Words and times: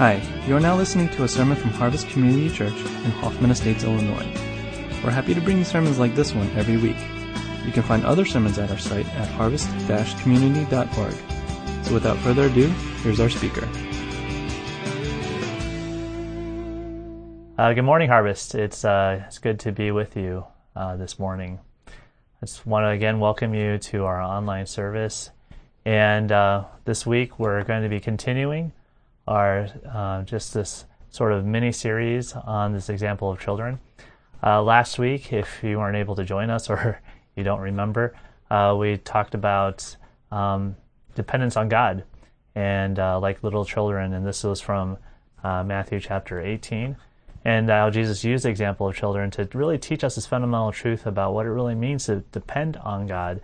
Hi, 0.00 0.16
you 0.46 0.56
are 0.56 0.60
now 0.60 0.78
listening 0.78 1.10
to 1.10 1.24
a 1.24 1.28
sermon 1.28 1.58
from 1.58 1.72
Harvest 1.72 2.08
Community 2.08 2.48
Church 2.48 2.72
in 2.72 3.10
Hoffman 3.20 3.50
Estates, 3.50 3.84
Illinois. 3.84 4.24
We're 5.04 5.10
happy 5.10 5.34
to 5.34 5.42
bring 5.42 5.58
you 5.58 5.64
sermons 5.64 5.98
like 5.98 6.14
this 6.14 6.32
one 6.32 6.48
every 6.56 6.78
week. 6.78 6.96
You 7.66 7.70
can 7.70 7.82
find 7.82 8.06
other 8.06 8.24
sermons 8.24 8.58
at 8.58 8.70
our 8.70 8.78
site 8.78 9.06
at 9.16 9.28
harvest-community.org. 9.28 11.84
So 11.84 11.92
without 11.92 12.16
further 12.20 12.46
ado, 12.46 12.68
here's 13.02 13.20
our 13.20 13.28
speaker. 13.28 13.68
Uh, 17.58 17.74
good 17.74 17.82
morning, 17.82 18.08
Harvest. 18.08 18.54
It's 18.54 18.86
uh, 18.86 19.22
it's 19.26 19.36
good 19.36 19.60
to 19.60 19.70
be 19.70 19.90
with 19.90 20.16
you 20.16 20.46
uh, 20.74 20.96
this 20.96 21.18
morning. 21.18 21.60
I 21.86 22.46
just 22.46 22.66
want 22.66 22.84
to 22.84 22.88
again 22.88 23.20
welcome 23.20 23.52
you 23.52 23.76
to 23.76 24.06
our 24.06 24.22
online 24.22 24.64
service. 24.64 25.28
And 25.84 26.32
uh, 26.32 26.64
this 26.86 27.04
week 27.04 27.38
we're 27.38 27.64
going 27.64 27.82
to 27.82 27.90
be 27.90 28.00
continuing 28.00 28.72
our 29.30 29.68
uh, 29.90 30.22
just 30.22 30.52
this 30.52 30.84
sort 31.08 31.32
of 31.32 31.46
mini 31.46 31.72
series 31.72 32.34
on 32.34 32.72
this 32.74 32.90
example 32.90 33.30
of 33.30 33.40
children. 33.40 33.80
Uh, 34.42 34.62
last 34.62 34.98
week, 34.98 35.32
if 35.32 35.62
you 35.62 35.78
weren't 35.78 35.96
able 35.96 36.16
to 36.16 36.24
join 36.24 36.50
us 36.50 36.68
or 36.70 37.00
you 37.36 37.42
don't 37.42 37.60
remember, 37.60 38.14
we 38.78 38.98
talked 38.98 39.34
about 39.34 39.96
um, 40.30 40.76
dependence 41.14 41.56
on 41.56 41.68
God 41.68 42.04
and 42.54 42.98
like 42.98 43.42
little 43.42 43.64
children, 43.64 44.12
and 44.12 44.26
this 44.26 44.44
was 44.44 44.60
from 44.60 44.98
Matthew 45.42 46.00
chapter 46.00 46.40
18 46.40 46.96
and 47.44 47.70
how 47.70 47.90
Jesus 47.90 48.22
used 48.24 48.44
the 48.44 48.50
example 48.50 48.88
of 48.88 48.94
children 48.94 49.30
to 49.32 49.48
really 49.54 49.78
teach 49.78 50.04
us 50.04 50.14
this 50.14 50.26
fundamental 50.26 50.72
truth 50.72 51.06
about 51.06 51.32
what 51.32 51.46
it 51.46 51.50
really 51.50 51.74
means 51.74 52.06
to 52.06 52.16
depend 52.32 52.76
on 52.78 53.06
God, 53.06 53.40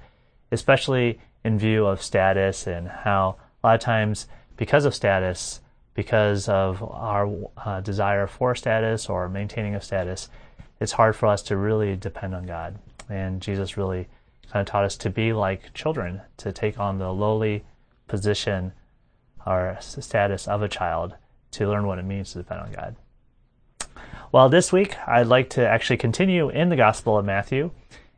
especially 0.52 1.18
in 1.44 1.58
view 1.58 1.86
of 1.86 2.02
status 2.02 2.66
and 2.66 2.88
how 2.88 3.36
a 3.62 3.68
lot 3.68 3.74
of 3.76 3.80
times, 3.80 4.26
because 4.56 4.84
of 4.84 4.94
status, 4.94 5.60
because 5.96 6.46
of 6.48 6.82
our 6.82 7.28
uh, 7.56 7.80
desire 7.80 8.26
for 8.26 8.54
status 8.54 9.08
or 9.08 9.28
maintaining 9.28 9.74
a 9.74 9.80
status, 9.80 10.28
it's 10.78 10.92
hard 10.92 11.16
for 11.16 11.26
us 11.26 11.42
to 11.44 11.56
really 11.56 11.96
depend 11.96 12.34
on 12.34 12.44
God. 12.44 12.78
And 13.08 13.40
Jesus 13.40 13.78
really 13.78 14.06
kind 14.52 14.60
of 14.60 14.70
taught 14.70 14.84
us 14.84 14.96
to 14.98 15.10
be 15.10 15.32
like 15.32 15.72
children, 15.72 16.20
to 16.36 16.52
take 16.52 16.78
on 16.78 16.98
the 16.98 17.12
lowly 17.12 17.64
position 18.08 18.72
or 19.46 19.78
status 19.80 20.46
of 20.46 20.62
a 20.62 20.68
child, 20.68 21.14
to 21.52 21.66
learn 21.66 21.86
what 21.86 21.98
it 21.98 22.04
means 22.04 22.32
to 22.32 22.38
depend 22.38 22.60
on 22.60 22.72
God. 22.72 22.96
Well, 24.32 24.50
this 24.50 24.72
week 24.72 24.96
I'd 25.08 25.28
like 25.28 25.48
to 25.50 25.66
actually 25.66 25.96
continue 25.96 26.50
in 26.50 26.68
the 26.68 26.76
Gospel 26.76 27.16
of 27.16 27.24
Matthew. 27.24 27.70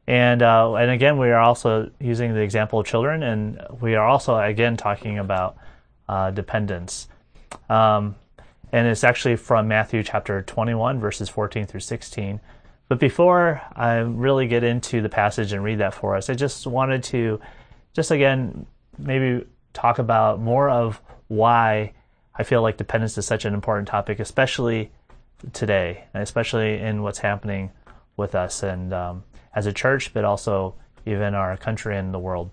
And, 0.08 0.42
uh, 0.42 0.74
and 0.74 0.90
again, 0.90 1.16
we 1.18 1.30
are 1.30 1.40
also 1.40 1.90
using 2.00 2.34
the 2.34 2.40
example 2.40 2.80
of 2.80 2.86
children, 2.86 3.22
and 3.22 3.60
we 3.80 3.94
are 3.94 4.06
also, 4.06 4.38
again, 4.38 4.76
talking 4.78 5.18
about 5.18 5.58
uh, 6.08 6.30
dependence. 6.30 7.08
Um, 7.68 8.16
and 8.72 8.86
it's 8.86 9.04
actually 9.04 9.36
from 9.36 9.68
Matthew 9.68 10.02
chapter 10.02 10.42
21, 10.42 11.00
verses 11.00 11.28
14 11.28 11.66
through 11.66 11.80
16. 11.80 12.40
But 12.88 12.98
before 12.98 13.62
I 13.74 13.96
really 13.96 14.46
get 14.46 14.64
into 14.64 15.00
the 15.02 15.08
passage 15.08 15.52
and 15.52 15.62
read 15.62 15.78
that 15.78 15.94
for 15.94 16.16
us, 16.16 16.30
I 16.30 16.34
just 16.34 16.66
wanted 16.66 17.02
to, 17.04 17.40
just 17.92 18.10
again, 18.10 18.66
maybe 18.98 19.46
talk 19.72 19.98
about 19.98 20.40
more 20.40 20.68
of 20.70 21.00
why 21.28 21.92
I 22.34 22.42
feel 22.44 22.62
like 22.62 22.76
dependence 22.76 23.18
is 23.18 23.26
such 23.26 23.44
an 23.44 23.54
important 23.54 23.88
topic, 23.88 24.20
especially 24.20 24.90
today, 25.52 26.04
especially 26.14 26.78
in 26.78 27.02
what's 27.02 27.18
happening 27.18 27.70
with 28.16 28.34
us 28.34 28.62
and 28.62 28.92
um, 28.92 29.24
as 29.54 29.66
a 29.66 29.72
church, 29.72 30.12
but 30.12 30.24
also 30.24 30.74
even 31.06 31.34
our 31.34 31.56
country 31.56 31.96
and 31.96 32.12
the 32.12 32.18
world. 32.18 32.50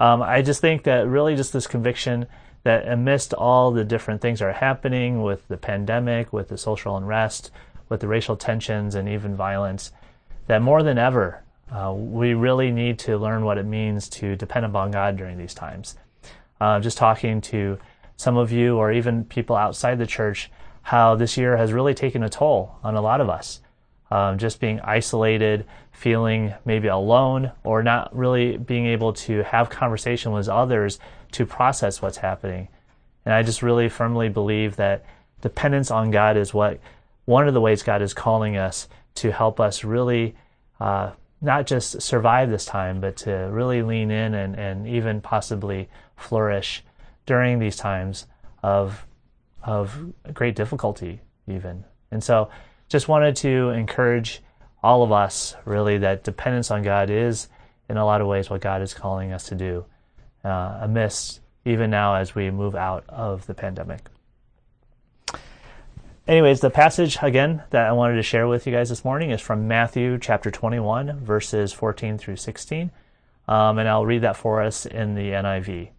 Um, 0.00 0.22
I 0.22 0.42
just 0.42 0.60
think 0.60 0.84
that 0.84 1.06
really 1.06 1.36
just 1.36 1.52
this 1.52 1.66
conviction 1.66 2.26
that 2.64 2.86
amidst 2.86 3.34
all 3.34 3.72
the 3.72 3.84
different 3.84 4.20
things 4.20 4.38
that 4.38 4.46
are 4.46 4.52
happening 4.52 5.22
with 5.22 5.46
the 5.48 5.56
pandemic, 5.56 6.32
with 6.32 6.48
the 6.48 6.58
social 6.58 6.96
unrest, 6.96 7.50
with 7.88 8.00
the 8.00 8.08
racial 8.08 8.36
tensions, 8.36 8.94
and 8.94 9.08
even 9.08 9.36
violence, 9.36 9.92
that 10.46 10.62
more 10.62 10.82
than 10.82 10.98
ever, 10.98 11.42
uh, 11.70 11.92
we 11.92 12.34
really 12.34 12.70
need 12.70 12.98
to 12.98 13.16
learn 13.16 13.44
what 13.44 13.58
it 13.58 13.66
means 13.66 14.08
to 14.08 14.36
depend 14.36 14.66
upon 14.66 14.90
God 14.90 15.16
during 15.16 15.38
these 15.38 15.54
times. 15.54 15.96
Uh, 16.60 16.78
just 16.78 16.98
talking 16.98 17.40
to 17.40 17.78
some 18.16 18.36
of 18.36 18.52
you, 18.52 18.76
or 18.76 18.92
even 18.92 19.24
people 19.24 19.56
outside 19.56 19.98
the 19.98 20.06
church, 20.06 20.50
how 20.82 21.14
this 21.14 21.36
year 21.36 21.56
has 21.56 21.72
really 21.72 21.94
taken 21.94 22.22
a 22.22 22.28
toll 22.28 22.76
on 22.84 22.94
a 22.94 23.00
lot 23.00 23.20
of 23.20 23.28
us. 23.28 23.60
Um, 24.10 24.36
just 24.36 24.60
being 24.60 24.78
isolated, 24.80 25.64
feeling 25.90 26.54
maybe 26.66 26.88
alone, 26.88 27.52
or 27.64 27.82
not 27.82 28.14
really 28.14 28.58
being 28.58 28.86
able 28.86 29.14
to 29.14 29.42
have 29.42 29.70
conversation 29.70 30.32
with 30.32 30.48
others 30.48 30.98
to 31.32 31.46
process 31.46 32.00
what's 32.00 32.18
happening. 32.18 32.68
And 33.24 33.34
I 33.34 33.42
just 33.42 33.62
really 33.62 33.88
firmly 33.88 34.28
believe 34.28 34.76
that 34.76 35.04
dependence 35.40 35.90
on 35.90 36.10
God 36.10 36.36
is 36.36 36.54
what 36.54 36.80
one 37.24 37.48
of 37.48 37.54
the 37.54 37.60
ways 37.60 37.82
God 37.82 38.02
is 38.02 38.14
calling 38.14 38.56
us 38.56 38.88
to 39.16 39.30
help 39.30 39.60
us 39.60 39.84
really 39.84 40.34
uh, 40.80 41.12
not 41.40 41.66
just 41.66 42.00
survive 42.00 42.50
this 42.50 42.64
time, 42.64 43.00
but 43.00 43.16
to 43.18 43.30
really 43.52 43.82
lean 43.82 44.10
in 44.10 44.34
and, 44.34 44.54
and 44.54 44.86
even 44.86 45.20
possibly 45.20 45.88
flourish 46.16 46.82
during 47.26 47.58
these 47.58 47.76
times 47.76 48.26
of 48.62 49.06
of 49.62 50.12
great 50.34 50.56
difficulty, 50.56 51.20
even. 51.46 51.84
And 52.10 52.22
so, 52.22 52.50
just 52.88 53.06
wanted 53.06 53.36
to 53.36 53.70
encourage 53.70 54.42
all 54.82 55.04
of 55.04 55.12
us 55.12 55.54
really 55.64 55.98
that 55.98 56.24
dependence 56.24 56.72
on 56.72 56.82
God 56.82 57.10
is, 57.10 57.46
in 57.88 57.96
a 57.96 58.04
lot 58.04 58.20
of 58.20 58.26
ways, 58.26 58.50
what 58.50 58.60
God 58.60 58.82
is 58.82 58.92
calling 58.92 59.32
us 59.32 59.44
to 59.48 59.54
do 59.54 59.84
uh, 60.44 60.78
amidst 60.80 61.40
even 61.64 61.90
now 61.90 62.14
as 62.14 62.34
we 62.34 62.50
move 62.50 62.74
out 62.74 63.04
of 63.08 63.46
the 63.46 63.54
pandemic. 63.54 64.00
Anyways, 66.26 66.60
the 66.60 66.70
passage 66.70 67.18
again 67.20 67.62
that 67.70 67.88
I 67.88 67.92
wanted 67.92 68.14
to 68.14 68.22
share 68.22 68.46
with 68.46 68.66
you 68.66 68.72
guys 68.72 68.88
this 68.88 69.04
morning 69.04 69.30
is 69.30 69.40
from 69.40 69.66
Matthew 69.66 70.18
chapter 70.18 70.52
21, 70.52 71.18
verses 71.18 71.72
14 71.72 72.16
through 72.16 72.36
16. 72.36 72.92
Um, 73.48 73.78
and 73.78 73.88
I'll 73.88 74.06
read 74.06 74.22
that 74.22 74.36
for 74.36 74.62
us 74.62 74.86
in 74.86 75.16
the 75.16 75.30
NIV. 75.30 75.90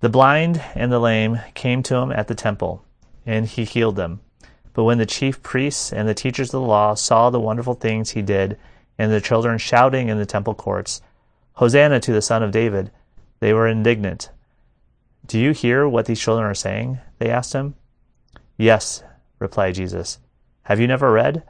The 0.00 0.08
blind 0.08 0.60
and 0.74 0.90
the 0.90 0.98
lame 0.98 1.40
came 1.54 1.82
to 1.84 1.96
him 1.96 2.10
at 2.10 2.26
the 2.26 2.34
temple, 2.34 2.84
and 3.24 3.46
he 3.46 3.64
healed 3.64 3.96
them. 3.96 4.20
But 4.72 4.84
when 4.84 4.98
the 4.98 5.06
chief 5.06 5.42
priests 5.42 5.92
and 5.92 6.08
the 6.08 6.14
teachers 6.14 6.48
of 6.48 6.60
the 6.60 6.66
law 6.66 6.94
saw 6.94 7.30
the 7.30 7.40
wonderful 7.40 7.74
things 7.74 8.10
he 8.10 8.22
did, 8.22 8.58
and 8.98 9.12
the 9.12 9.20
children 9.20 9.58
shouting 9.58 10.08
in 10.08 10.18
the 10.18 10.26
temple 10.26 10.54
courts, 10.54 11.00
Hosanna 11.58 11.98
to 11.98 12.12
the 12.12 12.22
Son 12.22 12.44
of 12.44 12.52
David, 12.52 12.92
they 13.40 13.52
were 13.52 13.66
indignant. 13.66 14.30
Do 15.26 15.40
you 15.40 15.50
hear 15.50 15.88
what 15.88 16.06
these 16.06 16.20
children 16.20 16.46
are 16.46 16.54
saying? 16.54 17.00
They 17.18 17.30
asked 17.30 17.52
him. 17.52 17.74
Yes, 18.56 19.02
replied 19.40 19.74
Jesus. 19.74 20.20
Have 20.62 20.78
you 20.78 20.86
never 20.86 21.10
read? 21.10 21.42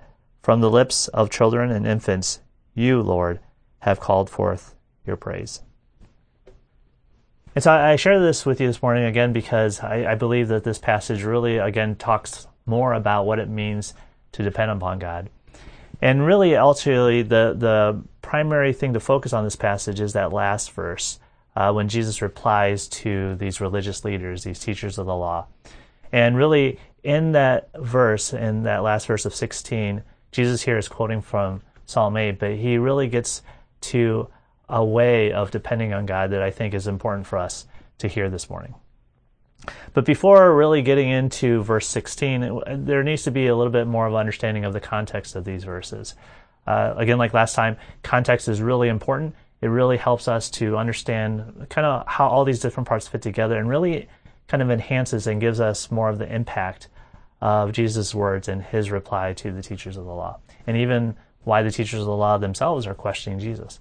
From 0.43 0.63
the 0.63 0.71
lips 0.71 1.09
of 1.09 1.29
children 1.29 1.71
and 1.71 1.87
infants, 1.87 2.41
you, 2.75 3.03
Lord, 3.03 3.41
have 3.81 4.01
called 4.01 4.31
forth 4.31 4.75
your 5.05 5.17
praise. 5.17 5.61
And 7.55 7.63
so 7.63 7.73
I 7.73 7.97
share 7.97 8.19
this 8.19 8.47
with 8.47 8.63
you 8.63 8.67
this 8.67 8.81
morning 8.81 9.05
again 9.05 9.35
because 9.35 9.81
I, 9.81 10.13
I, 10.13 10.15
believe 10.15 10.49
that 10.49 10.65
this 10.65 10.79
passage 10.79 11.23
really, 11.23 11.59
again, 11.59 11.97
talks 11.97 12.47
more 12.65 12.95
about 12.95 13.27
what 13.27 13.39
it 13.39 13.51
means 13.51 13.93
to 14.33 14.43
depend 14.43 14.71
upon 14.71 15.01
God. 15.01 15.29
And 16.01 16.25
really, 16.25 16.57
ultimately, 16.57 17.21
the, 17.21 17.55
the 17.59 18.03
primary 18.28 18.75
thing 18.75 18.93
to 18.93 19.00
focus 19.00 19.33
on 19.33 19.43
this 19.43 19.56
passage 19.56 20.00
is 20.00 20.12
that 20.12 20.34
last 20.34 20.72
verse 20.72 21.19
uh, 21.56 21.72
when 21.72 21.89
Jesus 21.89 22.21
replies 22.21 22.87
to 22.87 23.34
these 23.37 23.59
religious 23.59 24.05
leaders, 24.05 24.44
these 24.44 24.59
teachers 24.59 24.99
of 24.99 25.06
the 25.06 25.15
law. 25.15 25.47
And 26.12 26.37
really, 26.37 26.78
in 27.03 27.33
that 27.33 27.71
verse, 27.75 28.34
in 28.34 28.65
that 28.65 28.83
last 28.83 29.06
verse 29.06 29.25
of 29.25 29.34
16, 29.34 30.03
Jesus 30.31 30.61
here 30.61 30.77
is 30.77 30.89
quoting 30.89 31.22
from 31.22 31.62
Psalm 31.87 32.19
8, 32.19 32.39
but 32.39 32.56
he 32.56 32.77
really 32.77 33.09
gets 33.09 33.41
to 33.81 34.28
a 34.69 34.84
way 34.84 35.33
of 35.33 35.50
depending 35.50 35.95
on 35.95 36.05
God 36.05 36.31
that 36.33 36.43
I 36.43 36.50
think 36.50 36.75
is 36.75 36.87
important 36.87 37.27
for 37.27 37.39
us 37.39 37.65
to 37.97 38.09
hear 38.09 38.28
this 38.28 38.50
morning. 38.50 38.75
But 39.95 40.04
before 40.04 40.54
really 40.54 40.83
getting 40.83 41.09
into 41.09 41.63
verse 41.63 41.86
16, 41.86 42.84
there 42.84 43.03
needs 43.03 43.22
to 43.22 43.30
be 43.30 43.47
a 43.47 43.57
little 43.57 43.72
bit 43.72 43.86
more 43.86 44.07
of 44.07 44.15
understanding 44.15 44.66
of 44.66 44.75
the 44.75 44.80
context 44.80 45.34
of 45.34 45.47
these 45.47 45.65
verses. 45.65 46.15
Uh, 46.68 46.92
again, 46.98 47.16
like 47.16 47.32
last 47.32 47.54
time, 47.54 47.78
context 48.03 48.47
is 48.47 48.60
really 48.60 48.91
important. 48.91 49.34
It 49.62 49.68
really 49.68 49.97
helps 49.97 50.28
us 50.28 50.50
to 50.50 50.76
understand 50.76 51.66
kind 51.70 51.86
of 51.86 52.06
how 52.06 52.28
all 52.28 52.44
these 52.44 52.60
different 52.60 52.86
parts 52.86 53.09
fit 53.09 53.22
together 53.22 53.56
and 53.56 53.70
really 53.70 54.06
kind 54.48 54.62
of 54.62 54.70
enhances 54.70 55.26
and 55.26 55.41
gives 55.41 55.60
us 55.60 55.91
more 55.91 56.10
of 56.10 56.18
the 56.18 56.30
impact 56.30 56.88
of 57.41 57.72
Jesus' 57.72 58.15
words 58.15 58.48
and 58.48 58.62
his 58.62 58.91
reply 58.91 59.32
to 59.32 59.50
the 59.50 59.62
teachers 59.62 59.97
of 59.97 60.04
the 60.04 60.12
law, 60.12 60.41
and 60.66 60.76
even 60.76 61.16
why 61.44 61.62
the 61.62 61.70
teachers 61.70 62.00
of 62.00 62.06
the 62.06 62.15
law 62.15 62.36
themselves 62.36 62.86
are 62.86 62.94
questioning 62.94 63.38
Jesus. 63.38 63.80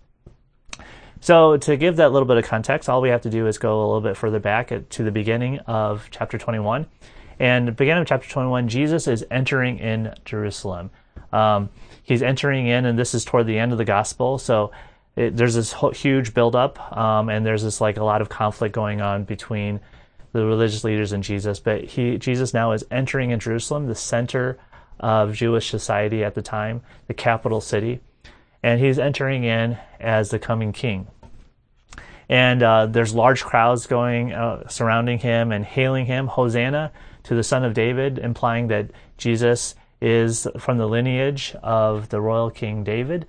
So, 1.19 1.57
to 1.57 1.75
give 1.75 1.97
that 1.97 2.13
little 2.13 2.27
bit 2.27 2.37
of 2.37 2.45
context, 2.45 2.87
all 2.87 3.01
we 3.01 3.09
have 3.09 3.23
to 3.23 3.29
do 3.29 3.47
is 3.47 3.57
go 3.57 3.81
a 3.81 3.85
little 3.85 4.01
bit 4.01 4.15
further 4.15 4.39
back 4.39 4.71
at, 4.71 4.89
to 4.91 5.03
the 5.03 5.11
beginning 5.11 5.59
of 5.59 6.07
chapter 6.09 6.37
21. 6.37 6.85
And 7.37 7.75
beginning 7.75 8.03
of 8.03 8.07
chapter 8.07 8.29
21, 8.29 8.69
Jesus 8.69 9.07
is 9.07 9.25
entering 9.29 9.77
in 9.79 10.15
Jerusalem. 10.23 10.89
Um, 11.37 11.69
he's 12.03 12.21
entering 12.21 12.67
in, 12.67 12.85
and 12.85 12.97
this 12.97 13.13
is 13.13 13.25
toward 13.25 13.47
the 13.47 13.59
end 13.59 13.71
of 13.71 13.77
the 13.77 13.85
gospel. 13.85 14.37
So, 14.37 14.71
it, 15.15 15.35
there's 15.35 15.55
this 15.55 15.73
huge 15.93 16.33
buildup, 16.33 16.95
um, 16.95 17.29
and 17.29 17.45
there's 17.45 17.63
this 17.63 17.81
like 17.81 17.97
a 17.97 18.03
lot 18.03 18.21
of 18.21 18.29
conflict 18.29 18.73
going 18.73 19.01
on 19.01 19.23
between 19.23 19.79
the 20.31 20.45
religious 20.45 20.83
leaders 20.83 21.11
and 21.11 21.23
Jesus, 21.23 21.59
but 21.59 21.83
he 21.83 22.17
Jesus 22.17 22.53
now 22.53 22.71
is 22.71 22.83
entering 22.91 23.31
in 23.31 23.39
Jerusalem, 23.39 23.87
the 23.87 23.95
center 23.95 24.59
of 24.99 25.33
Jewish 25.33 25.69
society 25.69 26.23
at 26.23 26.35
the 26.35 26.41
time, 26.41 26.81
the 27.07 27.13
capital 27.13 27.61
city, 27.61 27.99
and 28.61 28.79
he's 28.79 28.99
entering 28.99 29.43
in 29.43 29.77
as 29.99 30.29
the 30.29 30.39
coming 30.39 30.71
king. 30.73 31.07
And 32.29 32.61
uh, 32.61 32.85
there's 32.87 33.15
large 33.15 33.43
crowds 33.43 33.87
going 33.87 34.33
uh, 34.33 34.67
surrounding 34.67 35.17
him 35.19 35.51
and 35.51 35.65
hailing 35.65 36.05
him, 36.05 36.27
Hosanna 36.27 36.91
to 37.23 37.35
the 37.35 37.43
Son 37.43 37.63
of 37.63 37.73
David, 37.73 38.19
implying 38.19 38.67
that 38.67 38.91
Jesus 39.17 39.75
is 40.01 40.47
from 40.59 40.77
the 40.77 40.87
lineage 40.87 41.55
of 41.63 42.09
the 42.09 42.21
royal 42.21 42.49
King 42.49 42.83
David. 42.83 43.27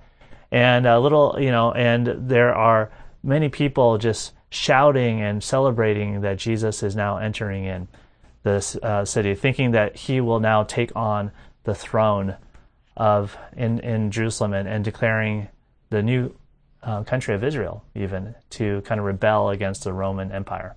And 0.51 0.85
a 0.85 0.99
little, 0.99 1.35
you 1.39 1.51
know, 1.51 1.71
and 1.71 2.07
there 2.29 2.53
are 2.55 2.91
many 3.23 3.49
people 3.49 3.97
just 3.97 4.33
shouting 4.49 5.21
and 5.21 5.43
celebrating 5.43 6.21
that 6.21 6.37
Jesus 6.37 6.81
is 6.81 6.95
now 6.95 7.17
entering 7.17 7.65
in 7.65 7.87
this 8.43 8.75
uh, 8.77 9.05
city, 9.05 9.35
thinking 9.35 9.71
that 9.71 9.95
he 9.95 10.21
will 10.21 10.39
now 10.39 10.63
take 10.63 10.95
on 10.95 11.31
the 11.63 11.75
throne 11.75 12.35
of 12.97 13.37
in, 13.55 13.79
in 13.79 14.11
Jerusalem 14.11 14.53
and, 14.53 14.67
and 14.67 14.83
declaring 14.83 15.49
the 15.89 16.01
new 16.01 16.35
uh, 16.81 17.03
country 17.03 17.35
of 17.35 17.43
Israel, 17.43 17.83
even 17.95 18.35
to 18.51 18.81
kind 18.81 18.99
of 18.99 19.05
rebel 19.05 19.49
against 19.49 19.83
the 19.83 19.93
Roman 19.93 20.31
Empire. 20.31 20.75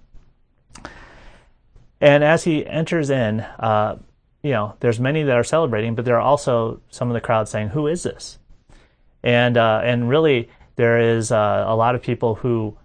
And 2.00 2.24
as 2.24 2.44
he 2.44 2.66
enters 2.66 3.10
in, 3.10 3.40
uh, 3.40 3.96
you 4.42 4.50
know, 4.50 4.74
there's 4.80 4.98
many 4.98 5.22
that 5.22 5.36
are 5.36 5.44
celebrating, 5.44 5.94
but 5.94 6.04
there 6.04 6.16
are 6.16 6.20
also 6.20 6.80
some 6.90 7.08
of 7.08 7.14
the 7.14 7.20
crowd 7.20 7.48
saying, 7.48 7.68
"Who 7.68 7.86
is 7.86 8.02
this?" 8.02 8.38
And 9.22 9.56
uh, 9.56 9.80
and 9.84 10.08
really, 10.08 10.48
there 10.76 10.98
is 10.98 11.30
uh, 11.30 11.64
a 11.66 11.76
lot 11.76 11.94
of 11.94 12.02
people 12.02 12.36
who 12.36 12.76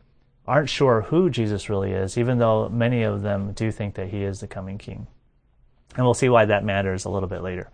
aren't 0.45 0.69
sure 0.69 1.01
who 1.01 1.29
Jesus 1.29 1.69
really 1.69 1.91
is, 1.91 2.17
even 2.17 2.37
though 2.37 2.69
many 2.69 3.03
of 3.03 3.21
them 3.21 3.51
do 3.53 3.71
think 3.71 3.95
that 3.95 4.09
he 4.09 4.23
is 4.23 4.39
the 4.39 4.47
coming 4.47 4.77
king. 4.77 5.07
And 5.95 6.05
we'll 6.05 6.13
see 6.13 6.29
why 6.29 6.45
that 6.45 6.63
matters 6.63 7.05
a 7.05 7.09
little 7.09 7.27
bit 7.27 7.41
later. 7.41 7.69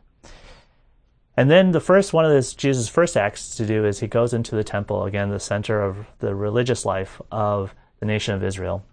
And 1.36 1.50
then 1.50 1.72
the 1.72 1.80
first 1.80 2.14
one 2.14 2.26
of 2.26 2.32
this 2.32 2.54
Jesus' 2.54 2.90
first 2.90 3.18
acts 3.18 3.56
to 3.56 3.66
do 3.66 3.86
is 3.86 4.00
he 4.00 4.08
goes 4.08 4.34
into 4.34 4.56
the 4.56 4.64
temple, 4.64 5.06
again, 5.06 5.30
the 5.30 5.40
center 5.40 5.82
of 5.82 6.06
the 6.20 6.34
religious 6.34 6.86
life 6.86 7.22
of 7.32 7.76
the 8.00 8.06
nation 8.06 8.34
of 8.34 8.44
Israel. 8.44 8.86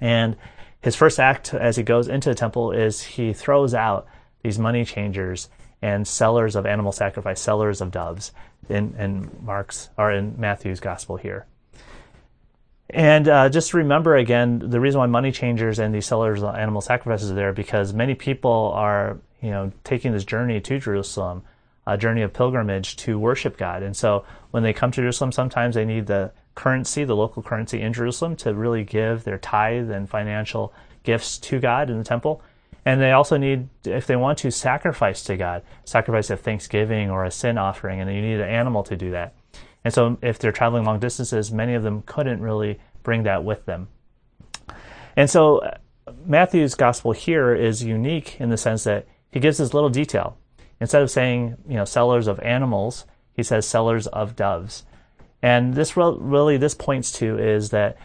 And 0.00 0.36
his 0.82 0.96
first 0.96 1.20
act 1.20 1.52
as 1.54 1.76
he 1.76 1.82
goes 1.82 2.08
into 2.08 2.28
the 2.28 2.34
temple 2.34 2.72
is 2.72 3.02
he 3.02 3.32
throws 3.32 3.74
out 3.74 4.06
these 4.42 4.58
money 4.58 4.84
changers 4.84 5.48
and 5.82 6.06
sellers 6.06 6.56
of 6.56 6.66
animal 6.66 6.92
sacrifice, 6.92 7.40
sellers 7.40 7.80
of 7.80 7.90
doves 7.90 8.32
in, 8.68 8.94
in 8.98 9.30
Mark's 9.42 9.90
or 9.96 10.12
in 10.12 10.38
Matthew's 10.38 10.80
gospel 10.80 11.16
here. 11.16 11.46
And 12.88 13.28
uh, 13.28 13.48
just 13.48 13.72
remember 13.72 14.16
again, 14.16 14.58
the 14.58 14.80
reason 14.80 14.98
why 14.98 15.06
money 15.06 15.32
changers 15.32 15.78
and 15.78 15.94
these 15.94 16.06
sellers 16.06 16.42
of 16.42 16.54
animal 16.54 16.80
sacrifices 16.80 17.30
are 17.30 17.34
there 17.34 17.52
because 17.52 17.92
many 17.92 18.14
people 18.14 18.72
are, 18.74 19.18
you 19.40 19.50
know, 19.50 19.72
taking 19.84 20.12
this 20.12 20.24
journey 20.24 20.60
to 20.60 20.78
Jerusalem 20.78 21.44
a 21.86 21.96
journey 21.96 22.22
of 22.22 22.32
pilgrimage 22.32 22.96
to 22.96 23.18
worship 23.18 23.56
God. 23.56 23.82
And 23.82 23.96
so 23.96 24.24
when 24.50 24.62
they 24.62 24.72
come 24.72 24.90
to 24.92 25.00
Jerusalem, 25.00 25.32
sometimes 25.32 25.74
they 25.74 25.84
need 25.84 26.06
the 26.06 26.32
currency, 26.60 27.04
the 27.04 27.16
local 27.16 27.42
currency 27.42 27.80
in 27.80 27.94
Jerusalem, 27.94 28.36
to 28.36 28.52
really 28.52 28.84
give 28.84 29.24
their 29.24 29.38
tithe 29.38 29.90
and 29.90 30.08
financial 30.08 30.74
gifts 31.04 31.38
to 31.38 31.58
God 31.58 31.88
in 31.88 31.96
the 31.96 32.04
temple. 32.04 32.42
And 32.84 33.00
they 33.00 33.12
also 33.12 33.38
need, 33.38 33.68
if 33.84 34.06
they 34.06 34.16
want 34.16 34.36
to 34.38 34.50
sacrifice 34.50 35.22
to 35.24 35.38
God, 35.38 35.62
sacrifice 35.84 36.28
of 36.28 36.40
thanksgiving 36.40 37.10
or 37.10 37.24
a 37.24 37.30
sin 37.30 37.56
offering, 37.56 38.00
and 38.00 38.14
you 38.14 38.20
need 38.20 38.40
an 38.40 38.48
animal 38.48 38.82
to 38.84 38.96
do 38.96 39.10
that. 39.12 39.32
And 39.84 39.94
so 39.94 40.18
if 40.20 40.38
they're 40.38 40.52
traveling 40.52 40.84
long 40.84 41.00
distances, 41.00 41.50
many 41.50 41.74
of 41.74 41.82
them 41.82 42.02
couldn't 42.02 42.42
really 42.42 42.78
bring 43.02 43.22
that 43.22 43.42
with 43.42 43.64
them. 43.64 43.88
And 45.16 45.30
so 45.30 45.58
uh, 45.58 45.78
Matthew's 46.26 46.74
gospel 46.74 47.12
here 47.12 47.54
is 47.54 47.82
unique 47.82 48.38
in 48.38 48.50
the 48.50 48.58
sense 48.58 48.84
that 48.84 49.06
he 49.30 49.40
gives 49.40 49.56
this 49.56 49.72
little 49.72 49.88
detail. 49.88 50.36
Instead 50.78 51.00
of 51.00 51.10
saying, 51.10 51.56
you 51.66 51.76
know, 51.76 51.86
sellers 51.86 52.26
of 52.26 52.38
animals, 52.40 53.06
he 53.32 53.42
says 53.42 53.66
sellers 53.66 54.06
of 54.08 54.36
doves. 54.36 54.84
And 55.42 55.74
this 55.74 55.96
really, 55.96 56.56
this 56.56 56.74
points 56.74 57.12
to 57.12 57.38
is 57.38 57.70
that 57.70 57.96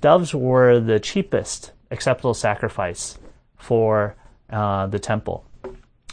doves 0.00 0.34
were 0.34 0.80
the 0.80 0.98
cheapest 0.98 1.72
acceptable 1.90 2.34
sacrifice 2.34 3.18
for 3.56 4.16
uh, 4.48 4.86
the 4.86 4.98
temple. 4.98 5.44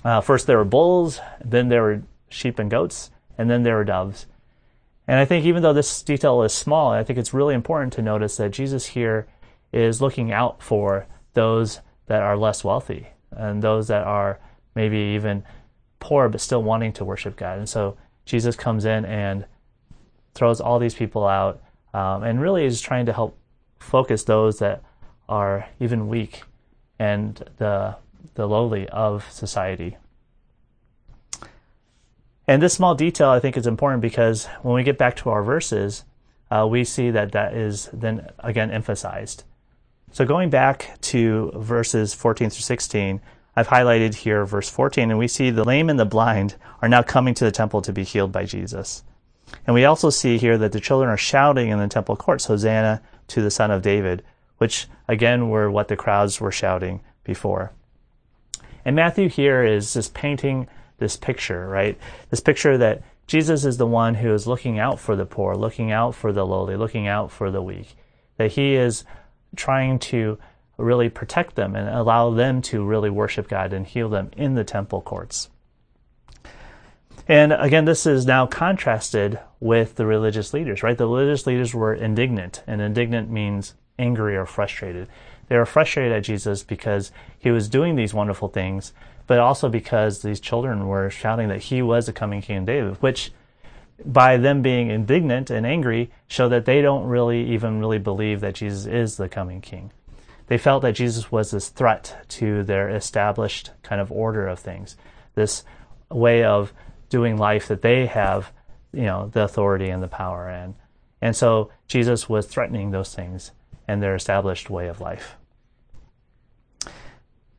Uh, 0.03 0.21
first 0.21 0.47
there 0.47 0.57
were 0.57 0.65
bulls, 0.65 1.19
then 1.43 1.69
there 1.69 1.81
were 1.81 2.03
sheep 2.29 2.59
and 2.59 2.69
goats, 2.69 3.11
and 3.37 3.49
then 3.49 3.63
there 3.63 3.75
were 3.75 3.83
doves. 3.83 4.25
And 5.07 5.19
I 5.19 5.25
think 5.25 5.45
even 5.45 5.63
though 5.63 5.73
this 5.73 6.01
detail 6.01 6.43
is 6.43 6.53
small, 6.53 6.91
I 6.91 7.03
think 7.03 7.17
it's 7.17 7.33
really 7.33 7.55
important 7.55 7.93
to 7.93 8.01
notice 8.01 8.37
that 8.37 8.51
Jesus 8.51 8.87
here 8.87 9.27
is 9.71 10.01
looking 10.01 10.31
out 10.31 10.61
for 10.61 11.07
those 11.33 11.79
that 12.07 12.21
are 12.21 12.37
less 12.37 12.63
wealthy 12.63 13.07
and 13.31 13.61
those 13.61 13.87
that 13.87 14.03
are 14.03 14.39
maybe 14.75 14.97
even 14.97 15.43
poor 15.99 16.29
but 16.29 16.41
still 16.41 16.61
wanting 16.61 16.93
to 16.93 17.05
worship 17.05 17.37
God. 17.37 17.57
And 17.57 17.69
so 17.69 17.97
Jesus 18.25 18.55
comes 18.55 18.85
in 18.85 19.05
and 19.05 19.45
throws 20.37 20.61
all 20.61 20.79
these 20.79 20.95
people 20.95 21.25
out 21.25 21.61
um, 21.93 22.23
and 22.23 22.39
really 22.41 22.65
is 22.65 22.79
trying 22.79 23.05
to 23.07 23.13
help 23.13 23.37
focus 23.79 24.23
those 24.23 24.59
that 24.59 24.83
are 25.27 25.67
even 25.79 26.07
weak 26.07 26.43
and 26.99 27.43
the, 27.57 27.95
the 28.35 28.47
lowly 28.47 28.87
of 28.89 29.29
society. 29.31 29.97
And 32.47 32.61
this 32.61 32.73
small 32.73 32.95
detail 32.95 33.29
I 33.29 33.39
think 33.39 33.57
is 33.57 33.67
important 33.67 34.01
because 34.01 34.45
when 34.61 34.75
we 34.75 34.83
get 34.83 34.97
back 34.97 35.15
to 35.17 35.29
our 35.29 35.43
verses, 35.43 36.05
uh, 36.49 36.65
we 36.69 36.83
see 36.85 37.11
that 37.11 37.33
that 37.33 37.53
is 37.53 37.89
then 37.91 38.29
again 38.39 38.71
emphasized. 38.71 39.43
So 40.11 40.23
going 40.23 40.49
back 40.49 40.99
to 41.01 41.51
verses 41.55 42.13
14 42.13 42.49
through 42.49 42.61
16, 42.61 43.19
I've 43.55 43.67
highlighted 43.67 44.13
here 44.13 44.45
verse 44.45 44.69
14, 44.69 45.09
and 45.09 45.19
we 45.19 45.27
see 45.27 45.49
the 45.49 45.65
lame 45.65 45.89
and 45.89 45.99
the 45.99 46.05
blind 46.05 46.55
are 46.81 46.87
now 46.87 47.03
coming 47.03 47.33
to 47.33 47.43
the 47.43 47.51
temple 47.51 47.81
to 47.81 47.91
be 47.91 48.03
healed 48.03 48.31
by 48.31 48.45
Jesus. 48.45 49.03
And 49.65 49.73
we 49.73 49.85
also 49.85 50.09
see 50.09 50.38
here 50.38 50.57
that 50.57 50.71
the 50.71 50.79
children 50.79 51.09
are 51.09 51.17
shouting 51.17 51.69
in 51.69 51.79
the 51.79 51.88
temple 51.88 52.15
courts, 52.15 52.45
Hosanna 52.45 53.01
to 53.27 53.41
the 53.41 53.51
Son 53.51 53.71
of 53.71 53.81
David, 53.81 54.23
which 54.57 54.88
again 55.07 55.49
were 55.49 55.69
what 55.69 55.88
the 55.88 55.95
crowds 55.95 56.41
were 56.41 56.51
shouting 56.51 57.01
before. 57.23 57.71
And 58.85 58.95
Matthew 58.95 59.29
here 59.29 59.63
is 59.63 59.94
just 59.94 60.13
painting 60.13 60.67
this 60.97 61.17
picture, 61.17 61.67
right? 61.67 61.97
This 62.29 62.39
picture 62.39 62.77
that 62.77 63.03
Jesus 63.27 63.65
is 63.65 63.77
the 63.77 63.85
one 63.85 64.15
who 64.15 64.33
is 64.33 64.47
looking 64.47 64.79
out 64.79 64.99
for 64.99 65.15
the 65.15 65.25
poor, 65.25 65.55
looking 65.55 65.91
out 65.91 66.15
for 66.15 66.31
the 66.31 66.45
lowly, 66.45 66.77
looking 66.77 67.07
out 67.07 67.29
for 67.29 67.51
the 67.51 67.61
weak. 67.61 67.95
That 68.38 68.53
he 68.53 68.75
is 68.75 69.03
trying 69.55 69.99
to 69.99 70.38
really 70.77 71.09
protect 71.09 71.55
them 71.55 71.75
and 71.75 71.89
allow 71.89 72.31
them 72.31 72.61
to 72.61 72.85
really 72.85 73.09
worship 73.09 73.49
God 73.49 73.73
and 73.73 73.85
heal 73.85 74.09
them 74.09 74.31
in 74.37 74.56
the 74.56 74.63
temple 74.63 75.01
courts. 75.01 75.49
And 77.27 77.51
again, 77.53 77.85
this 77.85 78.05
is 78.05 78.25
now 78.25 78.47
contrasted 78.47 79.39
with 79.59 79.95
the 79.95 80.05
religious 80.05 80.53
leaders, 80.53 80.81
right? 80.81 80.97
The 80.97 81.07
religious 81.07 81.45
leaders 81.45 81.73
were 81.73 81.93
indignant, 81.93 82.63
and 82.67 82.81
indignant 82.81 83.29
means 83.29 83.73
angry 83.99 84.37
or 84.37 84.45
frustrated. 84.45 85.09
They 85.49 85.57
were 85.57 85.65
frustrated 85.65 86.13
at 86.13 86.23
Jesus 86.23 86.63
because 86.63 87.11
he 87.37 87.51
was 87.51 87.69
doing 87.69 87.95
these 87.95 88.13
wonderful 88.13 88.47
things, 88.47 88.93
but 89.25 89.39
also 89.39 89.67
because 89.67 90.21
these 90.21 90.39
children 90.39 90.87
were 90.87 91.09
shouting 91.09 91.49
that 91.49 91.63
he 91.63 91.81
was 91.81 92.05
the 92.05 92.13
coming 92.13 92.41
King 92.41 92.59
of 92.59 92.65
David, 92.65 93.01
which 93.01 93.31
by 94.05 94.37
them 94.37 94.61
being 94.61 94.89
indignant 94.89 95.49
and 95.49 95.65
angry 95.65 96.11
show 96.27 96.47
that 96.49 96.65
they 96.65 96.81
don't 96.81 97.07
really 97.07 97.49
even 97.51 97.79
really 97.79 97.97
believe 97.97 98.41
that 98.41 98.55
Jesus 98.55 98.85
is 98.85 99.17
the 99.17 99.27
coming 99.27 99.59
king. 99.59 99.91
They 100.47 100.57
felt 100.57 100.81
that 100.83 100.95
Jesus 100.95 101.31
was 101.31 101.51
this 101.51 101.69
threat 101.69 102.25
to 102.29 102.63
their 102.63 102.89
established 102.89 103.71
kind 103.83 103.99
of 103.99 104.11
order 104.11 104.47
of 104.47 104.59
things, 104.59 104.95
this 105.35 105.65
way 106.09 106.43
of 106.43 106.71
doing 107.09 107.37
life 107.37 107.68
that 107.68 107.81
they 107.81 108.06
have, 108.06 108.52
you 108.94 109.04
know, 109.04 109.30
the 109.33 109.44
authority 109.44 109.90
and 109.90 110.02
the 110.02 110.07
power 110.07 110.49
in. 110.49 110.76
And 111.21 111.35
so 111.35 111.71
Jesus 111.87 112.30
was 112.30 112.45
threatening 112.45 112.92
those 112.92 113.14
things 113.14 113.52
and 113.87 114.02
their 114.02 114.16
established 114.16 114.69
way 114.69 114.87
of 114.87 115.02
life. 115.02 115.35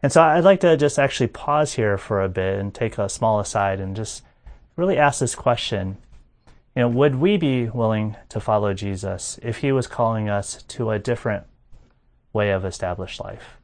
And 0.02 0.12
so 0.12 0.22
I'd 0.22 0.44
like 0.44 0.60
to 0.60 0.76
just 0.76 0.98
actually 0.98 1.26
pause 1.26 1.72
here 1.72 1.98
for 1.98 2.22
a 2.22 2.28
bit 2.28 2.58
and 2.58 2.72
take 2.72 2.98
a 2.98 3.08
small 3.08 3.40
aside 3.40 3.80
and 3.80 3.96
just 3.96 4.22
really 4.76 4.96
ask 4.96 5.20
this 5.20 5.34
question. 5.34 5.96
You 6.76 6.82
know, 6.82 6.88
would 6.88 7.16
we 7.16 7.36
be 7.36 7.68
willing 7.68 8.16
to 8.28 8.38
follow 8.38 8.74
Jesus 8.74 9.40
if 9.42 9.58
he 9.58 9.72
was 9.72 9.88
calling 9.88 10.28
us 10.28 10.62
to 10.64 10.90
a 10.90 10.98
different 11.00 11.46
way 12.32 12.50
of 12.50 12.64
established 12.64 13.18
life? 13.18 13.58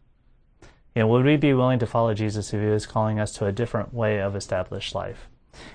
You 0.96 1.02
know, 1.02 1.08
would 1.08 1.24
we 1.24 1.36
be 1.36 1.54
willing 1.54 1.78
to 1.78 1.86
follow 1.86 2.14
Jesus 2.14 2.52
if 2.52 2.60
he 2.60 2.66
was 2.66 2.86
calling 2.86 3.20
us 3.20 3.32
to 3.34 3.46
a 3.46 3.52
different 3.52 3.94
way 3.94 4.20
of 4.20 4.34
established 4.34 4.94
life? 4.94 5.28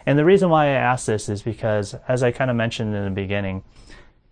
And 0.05 0.17
the 0.17 0.25
reason 0.25 0.50
why 0.50 0.65
I 0.65 0.69
ask 0.69 1.05
this 1.05 1.29
is 1.29 1.41
because, 1.41 1.95
as 2.07 2.24
I 2.24 2.31
kind 2.31 2.50
of 2.50 2.57
mentioned 2.57 2.95
in 2.95 3.05
the 3.05 3.12
beginning, 3.12 3.63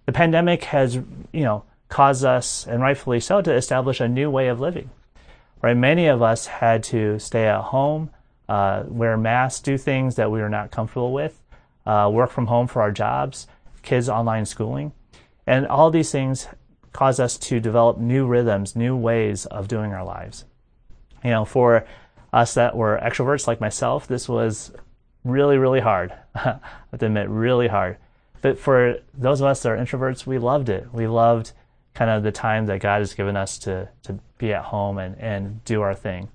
the 0.05 0.11
pandemic 0.11 0.63
has, 0.65 0.95
you 0.95 1.43
know, 1.43 1.63
caused 1.89 2.25
us, 2.25 2.67
and 2.67 2.81
rightfully 2.81 3.19
so, 3.19 3.41
to 3.41 3.53
establish 3.53 3.99
a 3.99 4.07
new 4.07 4.29
way 4.29 4.47
of 4.47 4.59
living. 4.59 4.89
Right? 5.61 5.75
Many 5.75 6.07
of 6.07 6.21
us 6.21 6.45
had 6.45 6.83
to 6.85 7.19
stay 7.19 7.47
at 7.47 7.61
home, 7.61 8.09
uh, 8.47 8.83
wear 8.87 9.17
masks, 9.17 9.61
do 9.61 9.77
things 9.77 10.15
that 10.15 10.31
we 10.31 10.39
were 10.39 10.49
not 10.49 10.71
comfortable 10.71 11.13
with, 11.13 11.41
uh, 11.85 12.09
work 12.11 12.29
from 12.29 12.47
home 12.47 12.67
for 12.67 12.81
our 12.81 12.91
jobs, 12.91 13.47
kids 13.81 14.09
online 14.09 14.45
schooling, 14.45 14.91
and 15.45 15.65
all 15.67 15.89
these 15.89 16.11
things 16.11 16.47
cause 16.93 17.19
us 17.19 17.37
to 17.37 17.59
develop 17.59 17.97
new 17.97 18.25
rhythms, 18.25 18.75
new 18.75 18.95
ways 18.95 19.45
of 19.47 19.67
doing 19.67 19.93
our 19.93 20.03
lives. 20.03 20.45
You 21.23 21.31
know, 21.31 21.45
for 21.45 21.85
us 22.33 22.53
that 22.55 22.75
were 22.75 22.99
extroverts 23.01 23.47
like 23.47 23.61
myself, 23.61 24.07
this 24.07 24.27
was 24.27 24.71
really, 25.29 25.57
really 25.57 25.79
hard. 25.79 26.13
I 26.35 26.59
have 26.91 26.99
to 26.99 27.05
admit, 27.05 27.29
really 27.29 27.67
hard. 27.67 27.97
But 28.41 28.59
for 28.59 28.99
those 29.13 29.41
of 29.41 29.47
us 29.47 29.63
that 29.63 29.71
are 29.71 29.77
introverts, 29.77 30.25
we 30.25 30.37
loved 30.37 30.69
it. 30.69 30.93
We 30.93 31.07
loved 31.07 31.51
kind 31.93 32.11
of 32.11 32.23
the 32.23 32.31
time 32.31 32.67
that 32.67 32.79
God 32.79 32.99
has 32.99 33.13
given 33.13 33.35
us 33.35 33.57
to, 33.59 33.89
to 34.03 34.19
be 34.37 34.53
at 34.53 34.65
home 34.65 34.97
and, 34.99 35.17
and 35.17 35.63
do 35.65 35.81
our 35.81 35.95
thing. 35.95 36.29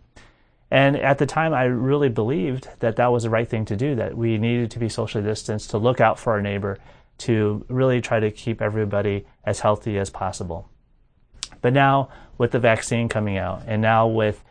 And 0.70 0.96
at 0.96 1.18
the 1.18 1.26
time, 1.26 1.52
I 1.52 1.64
really 1.64 2.08
believed 2.08 2.66
that 2.80 2.96
that 2.96 3.12
was 3.12 3.24
the 3.24 3.30
right 3.30 3.46
thing 3.46 3.66
to 3.66 3.76
do, 3.76 3.94
that 3.96 4.16
we 4.16 4.38
needed 4.38 4.70
to 4.72 4.78
be 4.78 4.88
socially 4.88 5.22
distanced, 5.22 5.70
to 5.70 5.78
look 5.78 6.00
out 6.00 6.18
for 6.18 6.32
our 6.32 6.40
neighbor, 6.40 6.78
to 7.18 7.64
really 7.68 8.00
try 8.00 8.18
to 8.18 8.30
keep 8.30 8.62
everybody 8.62 9.26
as 9.44 9.60
healthy 9.60 9.98
as 9.98 10.10
possible. 10.10 10.68
But 11.60 11.74
now, 11.74 12.08
with 12.38 12.50
the 12.50 12.58
vaccine 12.58 13.08
coming 13.08 13.36
out, 13.36 13.62
and 13.66 13.82
now 13.82 14.08
with 14.08 14.42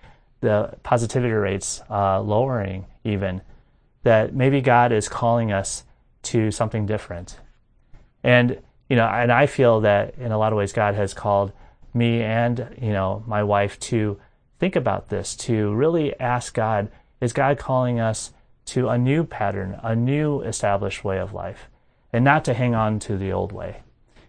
the 0.41 0.77
positivity 0.83 1.33
rates 1.33 1.81
uh, 1.89 2.21
lowering, 2.21 2.86
even, 3.03 3.41
that 4.03 4.34
maybe 4.34 4.62
God 4.62 4.91
is 4.91 5.08
calling 5.08 5.51
us 5.51 5.84
to 6.24 6.51
something 6.51 6.86
different. 6.86 7.39
And, 8.24 8.60
you 8.89 8.96
know, 8.96 9.08
and 9.08 9.31
I 9.31 9.46
feel 9.46 9.81
that 9.81 10.15
in 10.17 10.31
a 10.31 10.38
lot 10.38 10.53
of 10.53 10.58
ways, 10.58 10.74
God 10.74 10.96
has 10.96 11.13
called 11.13 11.51
me 11.93 12.22
and, 12.22 12.75
you 12.81 12.93
know, 12.93 13.24
my 13.27 13.43
wife 13.43 13.79
to 13.79 14.20
think 14.60 14.75
about 14.75 15.10
this, 15.10 15.36
to 15.36 15.74
really 15.74 16.20
ask 16.20 16.53
God, 16.53 16.89
is 17.20 17.34
God 17.34 17.58
calling 17.58 18.00
us 18.00 18.31
to 18.65 18.89
a 18.89 18.98
new 18.98 19.24
pattern, 19.24 19.79
a 19.84 19.96
new 19.96 20.41
established 20.41 21.03
way 21.03 21.20
of 21.20 21.34
life, 21.34 21.67
and 22.13 22.24
not 22.24 22.46
to 22.46 22.53
hang 22.53 22.75
on 22.75 23.00
to 23.00 23.17
the 23.17 23.31
old 23.31 23.51
way? 23.51 23.81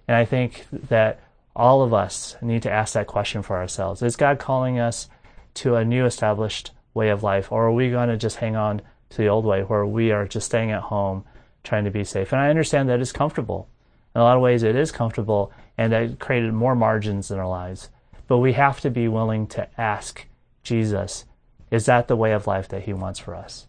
And 0.08 0.16
I 0.16 0.24
think 0.24 0.66
that 0.88 1.20
all 1.54 1.82
of 1.82 1.92
us 1.92 2.36
need 2.40 2.62
to 2.62 2.70
ask 2.70 2.94
that 2.94 3.06
question 3.06 3.42
for 3.42 3.56
ourselves. 3.58 4.02
Is 4.02 4.16
God 4.16 4.38
calling 4.38 4.78
us 4.78 5.08
to 5.54 5.76
a 5.76 5.84
new 5.84 6.06
established 6.06 6.70
way 6.94 7.10
of 7.10 7.22
life, 7.22 7.52
or 7.52 7.66
are 7.66 7.72
we 7.72 7.90
going 7.90 8.08
to 8.08 8.16
just 8.16 8.36
hang 8.36 8.56
on 8.56 8.80
to 9.12 9.18
the 9.18 9.28
old 9.28 9.44
way 9.44 9.62
where 9.62 9.86
we 9.86 10.10
are 10.10 10.26
just 10.26 10.46
staying 10.46 10.70
at 10.70 10.82
home 10.82 11.24
trying 11.64 11.84
to 11.84 11.90
be 11.90 12.04
safe? 12.04 12.32
And 12.32 12.40
I 12.40 12.50
understand 12.50 12.88
that 12.88 13.00
it's 13.00 13.12
comfortable. 13.12 13.68
In 14.14 14.20
a 14.20 14.24
lot 14.24 14.36
of 14.36 14.42
ways, 14.42 14.62
it 14.62 14.76
is 14.76 14.92
comfortable, 14.92 15.52
and 15.78 15.92
it 15.92 16.18
created 16.18 16.52
more 16.52 16.74
margins 16.74 17.30
in 17.30 17.38
our 17.38 17.48
lives. 17.48 17.88
But 18.26 18.38
we 18.38 18.52
have 18.54 18.80
to 18.80 18.90
be 18.90 19.08
willing 19.08 19.46
to 19.48 19.68
ask 19.80 20.26
Jesus, 20.62 21.24
is 21.70 21.86
that 21.86 22.08
the 22.08 22.16
way 22.16 22.32
of 22.32 22.46
life 22.46 22.68
that 22.68 22.82
He 22.82 22.92
wants 22.92 23.18
for 23.18 23.34
us? 23.34 23.66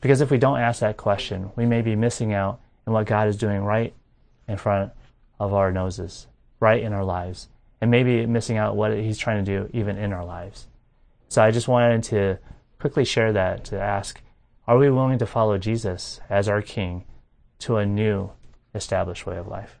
Because 0.00 0.20
if 0.20 0.30
we 0.30 0.38
don't 0.38 0.58
ask 0.58 0.80
that 0.80 0.96
question, 0.96 1.50
we 1.56 1.66
may 1.66 1.82
be 1.82 1.96
missing 1.96 2.32
out 2.32 2.60
in 2.86 2.92
what 2.92 3.06
God 3.06 3.28
is 3.28 3.36
doing 3.36 3.62
right 3.62 3.94
in 4.48 4.56
front 4.56 4.92
of 5.38 5.52
our 5.52 5.72
noses, 5.72 6.26
right 6.60 6.82
in 6.82 6.92
our 6.92 7.04
lives, 7.04 7.48
and 7.80 7.90
maybe 7.90 8.26
missing 8.26 8.56
out 8.56 8.76
what 8.76 8.96
He's 8.96 9.18
trying 9.18 9.44
to 9.44 9.58
do 9.58 9.70
even 9.72 9.96
in 9.98 10.12
our 10.12 10.24
lives. 10.24 10.66
So 11.28 11.42
I 11.42 11.50
just 11.50 11.68
wanted 11.68 12.02
to 12.04 12.38
quickly 12.78 13.04
share 13.04 13.32
that 13.32 13.64
to 13.66 13.80
ask 13.80 14.20
are 14.68 14.78
we 14.78 14.90
willing 14.90 15.18
to 15.18 15.26
follow 15.26 15.58
Jesus 15.58 16.20
as 16.28 16.48
our 16.48 16.60
King 16.60 17.04
to 17.60 17.76
a 17.76 17.86
new 17.86 18.30
established 18.74 19.26
way 19.26 19.36
of 19.36 19.46
life? 19.46 19.78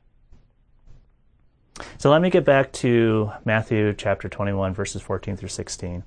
So 1.98 2.10
let 2.10 2.22
me 2.22 2.30
get 2.30 2.44
back 2.44 2.72
to 2.74 3.32
Matthew 3.44 3.92
chapter 3.94 4.28
21, 4.28 4.74
verses 4.74 5.02
14 5.02 5.36
through 5.36 5.48
16. 5.48 6.04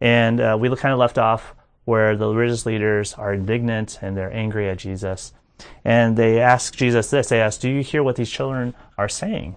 And 0.00 0.40
uh, 0.40 0.56
we 0.58 0.74
kind 0.76 0.92
of 0.92 0.98
left 0.98 1.18
off 1.18 1.54
where 1.84 2.16
the 2.16 2.28
religious 2.28 2.66
leaders 2.66 3.14
are 3.14 3.34
indignant 3.34 3.98
and 4.00 4.16
they're 4.16 4.32
angry 4.32 4.68
at 4.68 4.78
Jesus. 4.78 5.32
And 5.84 6.16
they 6.16 6.40
ask 6.40 6.74
Jesus 6.74 7.10
this 7.10 7.28
they 7.28 7.40
ask, 7.40 7.60
Do 7.60 7.68
you 7.68 7.82
hear 7.82 8.02
what 8.02 8.16
these 8.16 8.30
children 8.30 8.74
are 8.96 9.08
saying? 9.08 9.56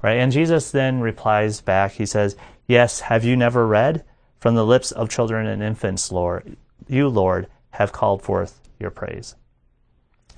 Right? 0.00 0.18
And 0.18 0.30
Jesus 0.30 0.70
then 0.70 1.00
replies 1.00 1.60
back, 1.60 1.92
He 1.92 2.06
says, 2.06 2.36
Yes, 2.68 3.00
have 3.00 3.24
you 3.24 3.36
never 3.36 3.66
read? 3.66 4.04
From 4.38 4.54
the 4.54 4.66
lips 4.66 4.92
of 4.92 5.08
children 5.08 5.46
and 5.46 5.62
infants, 5.62 6.12
Lord, 6.12 6.56
you, 6.88 7.08
Lord, 7.08 7.48
have 7.72 7.92
called 7.92 8.22
forth 8.22 8.60
your 8.78 8.90
praise. 8.90 9.34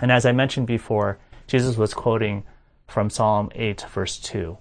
And 0.01 0.11
as 0.11 0.27
I 0.27 0.33
mentioned 0.33 0.67
before, 0.67 1.19
Jesus 1.47 1.77
was 1.77 1.95
quoting 1.95 2.45
from 2.87 3.11
Psalm 3.11 3.51
8, 3.55 3.83
verse 3.93 4.19
2. 4.19 4.57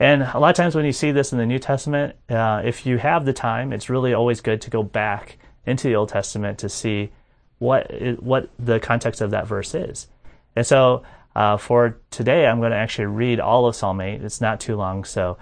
And 0.00 0.22
a 0.22 0.38
lot 0.38 0.50
of 0.50 0.56
times 0.56 0.74
when 0.74 0.84
you 0.84 0.92
see 0.92 1.10
this 1.10 1.32
in 1.32 1.38
the 1.38 1.46
New 1.46 1.58
Testament, 1.58 2.14
uh, 2.28 2.62
if 2.64 2.86
you 2.86 2.98
have 2.98 3.24
the 3.24 3.32
time, 3.32 3.72
it's 3.72 3.90
really 3.90 4.14
always 4.14 4.40
good 4.40 4.60
to 4.62 4.70
go 4.70 4.82
back 4.82 5.38
into 5.66 5.88
the 5.88 5.96
Old 5.96 6.08
Testament 6.08 6.58
to 6.60 6.68
see 6.68 7.10
what 7.58 7.90
what 8.20 8.48
the 8.58 8.78
context 8.78 9.20
of 9.20 9.32
that 9.32 9.48
verse 9.48 9.74
is. 9.74 10.06
And 10.54 10.64
so 10.64 11.02
uh, 11.34 11.56
for 11.56 11.98
today, 12.10 12.46
I'm 12.46 12.60
going 12.60 12.70
to 12.70 12.76
actually 12.76 13.06
read 13.06 13.40
all 13.40 13.66
of 13.66 13.74
Psalm 13.74 14.00
8. 14.00 14.22
It's 14.22 14.40
not 14.40 14.60
too 14.60 14.76
long, 14.76 15.04
so 15.04 15.36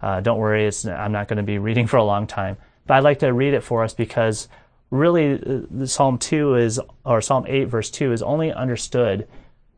uh, 0.00 0.20
don't 0.20 0.38
worry. 0.38 0.70
I'm 0.88 1.12
not 1.12 1.26
going 1.26 1.38
to 1.38 1.42
be 1.42 1.58
reading 1.68 1.86
for 1.86 1.96
a 1.96 2.04
long 2.04 2.26
time. 2.26 2.56
But 2.86 2.94
I'd 2.94 3.04
like 3.04 3.18
to 3.20 3.32
read 3.32 3.54
it 3.54 3.64
for 3.64 3.82
us 3.82 3.92
because 3.92 4.48
really, 4.90 5.40
uh, 5.42 5.86
Psalm 5.86 6.18
2 6.18 6.56
is, 6.56 6.80
or 7.04 7.20
Psalm 7.20 7.44
8, 7.48 7.64
verse 7.64 7.90
2 7.90 8.12
is 8.12 8.22
only 8.22 8.52
understood 8.52 9.28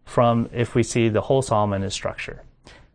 from 0.05 0.49
if 0.53 0.75
we 0.75 0.83
see 0.83 1.09
the 1.09 1.21
whole 1.21 1.43
psalm 1.43 1.73
in 1.73 1.83
its 1.83 1.95
structure. 1.95 2.43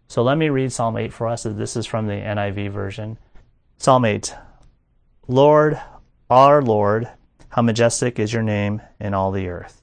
So 0.08 0.24
let 0.24 0.38
me 0.38 0.50
read 0.50 0.72
Psalm 0.72 0.98
8 0.98 1.14
for 1.14 1.28
us. 1.28 1.44
This 1.44 1.76
is 1.76 1.86
from 1.86 2.08
the 2.08 2.14
NIV 2.14 2.72
version. 2.72 3.18
Psalm 3.78 4.06
8 4.06 4.34
Lord, 5.28 5.80
our 6.30 6.62
Lord, 6.62 7.10
how 7.50 7.62
majestic 7.62 8.20
is 8.20 8.34
your 8.34 8.44
name 8.44 8.82
in 9.00 9.14
all 9.14 9.32
the 9.32 9.48
earth. 9.48 9.82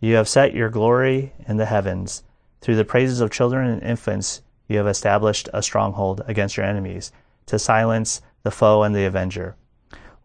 You 0.00 0.16
have 0.16 0.28
set 0.28 0.54
your 0.54 0.68
glory 0.68 1.32
in 1.46 1.56
the 1.56 1.66
heavens. 1.66 2.24
Through 2.60 2.76
the 2.76 2.84
praises 2.84 3.20
of 3.20 3.30
children 3.30 3.68
and 3.70 3.82
infants, 3.82 4.42
you 4.68 4.78
have 4.78 4.86
established 4.86 5.48
a 5.52 5.62
stronghold 5.62 6.22
against 6.26 6.56
your 6.56 6.66
enemies, 6.66 7.12
to 7.46 7.58
silence 7.58 8.22
the 8.42 8.50
foe 8.50 8.82
and 8.82 8.94
the 8.94 9.04
avenger. 9.04 9.54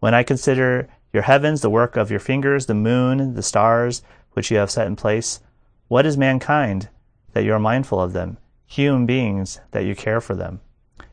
When 0.00 0.14
I 0.14 0.22
consider 0.22 0.88
your 1.12 1.22
heavens, 1.24 1.60
the 1.60 1.70
work 1.70 1.96
of 1.96 2.10
your 2.10 2.20
fingers, 2.20 2.66
the 2.66 2.74
moon, 2.74 3.34
the 3.34 3.42
stars, 3.42 4.02
which 4.32 4.50
you 4.50 4.56
have 4.58 4.70
set 4.70 4.86
in 4.86 4.96
place, 4.96 5.40
what 5.88 6.06
is 6.06 6.16
mankind 6.16 6.88
that 7.32 7.44
you 7.44 7.52
are 7.52 7.58
mindful 7.58 8.00
of 8.00 8.12
them? 8.12 8.38
Human 8.66 9.06
beings 9.06 9.60
that 9.72 9.84
you 9.84 9.96
care 9.96 10.20
for 10.20 10.34
them. 10.34 10.60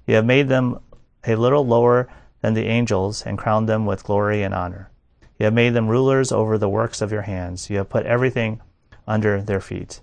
You 0.05 0.15
have 0.15 0.25
made 0.25 0.49
them 0.49 0.79
a 1.25 1.35
little 1.35 1.65
lower 1.65 2.07
than 2.41 2.53
the 2.53 2.67
angels 2.67 3.23
and 3.23 3.37
crowned 3.37 3.67
them 3.67 3.85
with 3.85 4.03
glory 4.03 4.43
and 4.43 4.53
honor. 4.53 4.91
You 5.39 5.45
have 5.45 5.53
made 5.53 5.73
them 5.73 5.87
rulers 5.87 6.31
over 6.31 6.57
the 6.57 6.69
works 6.69 7.01
of 7.01 7.11
your 7.11 7.23
hands. 7.23 7.69
You 7.69 7.77
have 7.77 7.89
put 7.89 8.05
everything 8.05 8.61
under 9.07 9.41
their 9.41 9.61
feet. 9.61 10.01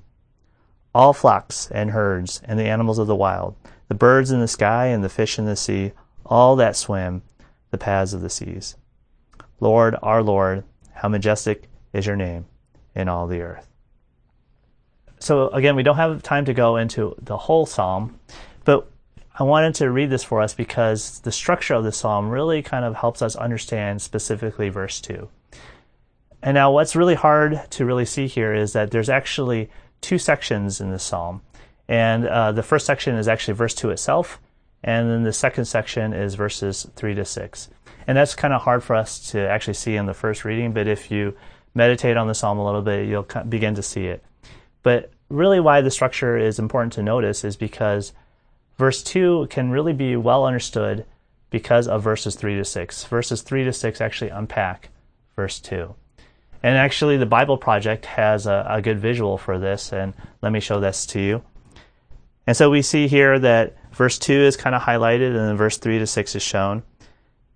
All 0.95 1.13
flocks 1.13 1.71
and 1.71 1.91
herds 1.91 2.41
and 2.45 2.59
the 2.59 2.67
animals 2.67 2.99
of 2.99 3.07
the 3.07 3.17
wild, 3.17 3.57
the 3.89 3.95
birds 3.95 4.31
in 4.31 4.41
the 4.41 4.49
sky 4.49 4.87
and 4.87 5.03
the 5.03 5.09
fish 5.09 5.39
in 5.39 5.45
the 5.45 5.57
sea, 5.57 5.93
all 6.25 6.57
that 6.57 6.77
swim 6.77 7.23
the 7.71 7.79
paths 7.79 8.13
of 8.13 8.21
the 8.21 8.31
seas. 8.31 8.77
Lord, 9.61 9.97
our 10.03 10.23
Lord, 10.23 10.65
how 10.93 11.09
majestic 11.09 11.69
is 11.93 12.07
your 12.07 12.17
name 12.17 12.47
in 12.95 13.09
all 13.09 13.27
the 13.27 13.41
earth 13.41 13.69
so 15.25 15.49
again, 15.49 15.75
we 15.75 15.83
don't 15.83 15.97
have 15.97 16.23
time 16.23 16.45
to 16.45 16.55
go 16.55 16.77
into 16.77 17.15
the 17.21 17.37
whole 17.37 17.65
psalm, 17.65 18.19
but 18.65 18.87
I 19.39 19.43
wanted 19.43 19.75
to 19.77 19.91
read 19.91 20.11
this 20.11 20.23
for 20.23 20.43
us 20.43 20.53
because 20.53 21.21
the 21.21 21.33
structure 21.33 21.75
of 21.75 21.83
the 21.83 21.93
psalm 21.93 22.29
really 22.29 22.63
kind 22.63 22.85
of 22.85 22.95
helps 22.95 23.23
us 23.23 23.35
understand 23.35 24.03
specifically 24.03 24.69
verse 24.69 25.01
2. 25.01 25.29
And 26.43 26.55
now, 26.55 26.71
what's 26.73 26.95
really 26.95 27.15
hard 27.15 27.63
to 27.71 27.87
really 27.87 28.05
see 28.05 28.27
here 28.27 28.53
is 28.53 28.75
that 28.75 28.91
there's 28.91 29.09
actually 29.09 29.71
two 30.03 30.19
sections 30.19 30.79
in 30.79 30.91
the 30.91 30.99
psalm. 30.99 31.41
And 31.89 32.27
uh, 32.27 32.53
the 32.53 32.63
first 32.63 32.85
section 32.85 33.17
is 33.17 33.27
actually 33.27 33.55
verse 33.55 33.75
2 33.75 33.91
itself, 33.91 34.41
and 34.83 35.09
then 35.09 35.23
the 35.23 35.33
second 35.33 35.65
section 35.65 36.13
is 36.13 36.35
verses 36.35 36.87
3 36.97 37.15
to 37.15 37.25
6. 37.25 37.69
And 38.07 38.17
that's 38.17 38.35
kind 38.35 38.53
of 38.53 38.63
hard 38.63 38.83
for 38.83 38.97
us 38.97 39.31
to 39.31 39.49
actually 39.49 39.75
see 39.75 39.97
in 39.97 40.07
the 40.07 40.15
first 40.15 40.45
reading, 40.45 40.73
but 40.73 40.87
if 40.87 41.11
you 41.11 41.37
meditate 41.75 42.17
on 42.17 42.29
the 42.29 42.35
psalm 42.35 42.59
a 42.59 42.65
little 42.65 42.83
bit, 42.83 43.09
you'll 43.09 43.27
begin 43.49 43.75
to 43.75 43.83
see 43.83 44.07
it. 44.07 44.25
But 44.83 45.11
really 45.29 45.61
why 45.61 45.81
the 45.81 45.91
structure 45.91 46.37
is 46.37 46.59
important 46.59 46.93
to 46.95 47.03
notice 47.03 47.45
is 47.45 47.57
because 47.57 48.13
verse 48.77 49.03
2 49.03 49.49
can 49.51 49.71
really 49.71 49.93
be 49.93 50.17
well 50.17 50.45
understood 50.45 51.07
because 51.51 51.89
of 51.89 52.03
verses 52.03 52.35
3 52.35 52.57
to 52.57 52.65
6. 52.65 53.05
Verses 53.05 53.43
3 53.43 53.65
to 53.65 53.73
6 53.73 54.01
actually 54.01 54.31
unpack 54.31 54.91
verse 55.37 55.61
2. 55.61 55.95
And 56.63 56.79
actually, 56.79 57.19
the 57.19 57.27
Bible 57.27 57.59
Project 57.59 58.07
has 58.07 58.47
a, 58.47 58.67
a 58.69 58.81
good 58.81 58.99
visual 58.99 59.37
for 59.37 59.59
this, 59.59 59.93
and 59.93 60.15
let 60.41 60.51
me 60.51 60.61
show 60.61 60.81
this 60.81 61.05
to 61.07 61.21
you. 61.21 61.43
And 62.47 62.57
so 62.57 62.71
we 62.71 62.81
see 62.81 63.07
here 63.07 63.39
that 63.39 63.77
verse 63.93 64.19
2 64.19 64.33
is 64.33 64.57
kind 64.57 64.75
of 64.75 64.81
highlighted, 64.81 65.29
and 65.29 65.37
then 65.37 65.57
verse 65.59 65.77
3 65.77 65.99
to 65.99 66.07
6 66.07 66.35
is 66.35 66.43
shown. 66.43 66.83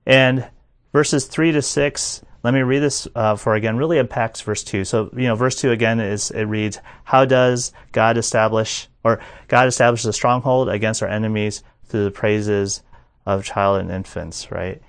And 0.08 0.48
verses 0.92 1.26
3 1.26 1.52
to 1.52 1.62
6 1.62 2.24
let 2.44 2.54
me 2.54 2.60
read 2.60 2.78
this 2.78 3.08
uh, 3.14 3.34
for 3.36 3.54
again, 3.54 3.76
really 3.76 3.98
impacts 3.98 4.40
verse 4.40 4.62
2. 4.62 4.84
So, 4.84 5.10
you 5.14 5.26
know, 5.26 5.34
verse 5.34 5.56
2 5.56 5.72
again 5.72 5.98
is, 5.98 6.30
it 6.30 6.44
reads, 6.44 6.78
How 7.04 7.24
does 7.24 7.72
God 7.92 8.16
establish, 8.16 8.88
or 9.02 9.20
God 9.48 9.66
establishes 9.66 10.06
a 10.06 10.12
stronghold 10.12 10.68
against 10.68 11.02
our 11.02 11.08
enemies 11.08 11.62
through 11.86 12.04
the 12.04 12.10
praises 12.10 12.82
of 13.26 13.44
child 13.44 13.80
and 13.80 13.90
infants, 13.90 14.50
right? 14.52 14.80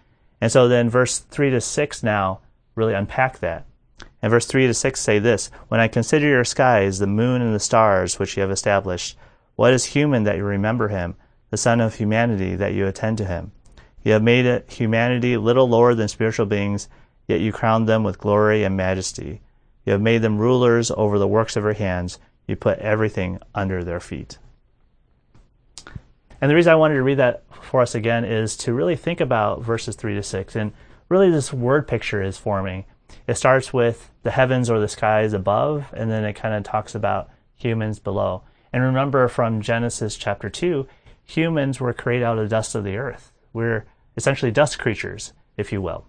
And 0.41 0.51
so 0.51 0.67
then 0.67 0.89
verse 0.89 1.19
3 1.19 1.49
to 1.49 1.59
6 1.59 2.03
now 2.03 2.41
really 2.75 2.93
unpack 2.93 3.39
that. 3.39 3.65
And 4.21 4.29
verse 4.29 4.45
3 4.45 4.67
to 4.67 4.73
6 4.73 4.99
say 4.99 5.17
this 5.17 5.49
When 5.69 5.79
I 5.79 5.87
consider 5.87 6.27
your 6.27 6.45
skies, 6.45 6.99
the 6.99 7.07
moon 7.07 7.41
and 7.41 7.55
the 7.55 7.59
stars 7.59 8.19
which 8.19 8.37
you 8.37 8.41
have 8.41 8.51
established, 8.51 9.17
what 9.55 9.73
is 9.73 9.85
human 9.85 10.23
that 10.23 10.37
you 10.37 10.43
remember 10.43 10.89
him, 10.89 11.15
the 11.49 11.57
Son 11.57 11.81
of 11.81 11.95
Humanity, 11.95 12.55
that 12.55 12.73
you 12.73 12.85
attend 12.85 13.17
to 13.17 13.25
him. 13.25 13.51
You 14.03 14.13
have 14.13 14.23
made 14.23 14.63
humanity 14.69 15.37
little 15.37 15.67
lower 15.67 15.93
than 15.93 16.07
spiritual 16.07 16.45
beings, 16.45 16.87
yet 17.27 17.41
you 17.41 17.51
crown 17.51 17.85
them 17.85 18.03
with 18.03 18.19
glory 18.19 18.63
and 18.63 18.77
majesty. 18.77 19.41
You 19.85 19.93
have 19.93 20.01
made 20.01 20.21
them 20.21 20.37
rulers 20.37 20.91
over 20.91 21.19
the 21.19 21.27
works 21.27 21.55
of 21.55 21.63
your 21.63 21.73
hands. 21.73 22.19
You 22.47 22.55
put 22.55 22.79
everything 22.79 23.39
under 23.53 23.83
their 23.83 23.99
feet. 23.99 24.37
And 26.41 26.49
the 26.49 26.55
reason 26.55 26.71
I 26.71 26.77
wanted 26.77 26.95
to 26.95 27.03
read 27.03 27.19
that 27.19 27.43
for 27.61 27.81
us 27.81 27.95
again 27.95 28.23
is 28.23 28.55
to 28.57 28.73
really 28.73 28.95
think 28.95 29.19
about 29.19 29.61
verses 29.61 29.95
3 29.95 30.15
to 30.15 30.23
6. 30.23 30.55
And 30.55 30.71
really, 31.09 31.29
this 31.29 31.51
word 31.51 31.87
picture 31.87 32.21
is 32.21 32.37
forming. 32.37 32.85
It 33.27 33.35
starts 33.35 33.73
with 33.73 34.09
the 34.23 34.31
heavens 34.31 34.69
or 34.69 34.79
the 34.79 34.87
skies 34.87 35.33
above, 35.33 35.93
and 35.93 36.09
then 36.09 36.23
it 36.23 36.33
kind 36.33 36.55
of 36.55 36.63
talks 36.63 36.95
about 36.95 37.29
humans 37.55 37.99
below. 37.99 38.43
And 38.71 38.83
remember 38.83 39.27
from 39.27 39.61
Genesis 39.61 40.15
chapter 40.15 40.49
2, 40.49 40.87
humans 41.25 41.79
were 41.79 41.93
created 41.93 42.25
out 42.25 42.37
of 42.37 42.45
the 42.45 42.55
dust 42.55 42.75
of 42.75 42.83
the 42.83 42.97
earth. 42.97 43.31
We're 43.53 43.85
essentially 44.17 44.51
dust 44.51 44.79
creatures, 44.79 45.33
if 45.57 45.71
you 45.71 45.81
will. 45.81 46.05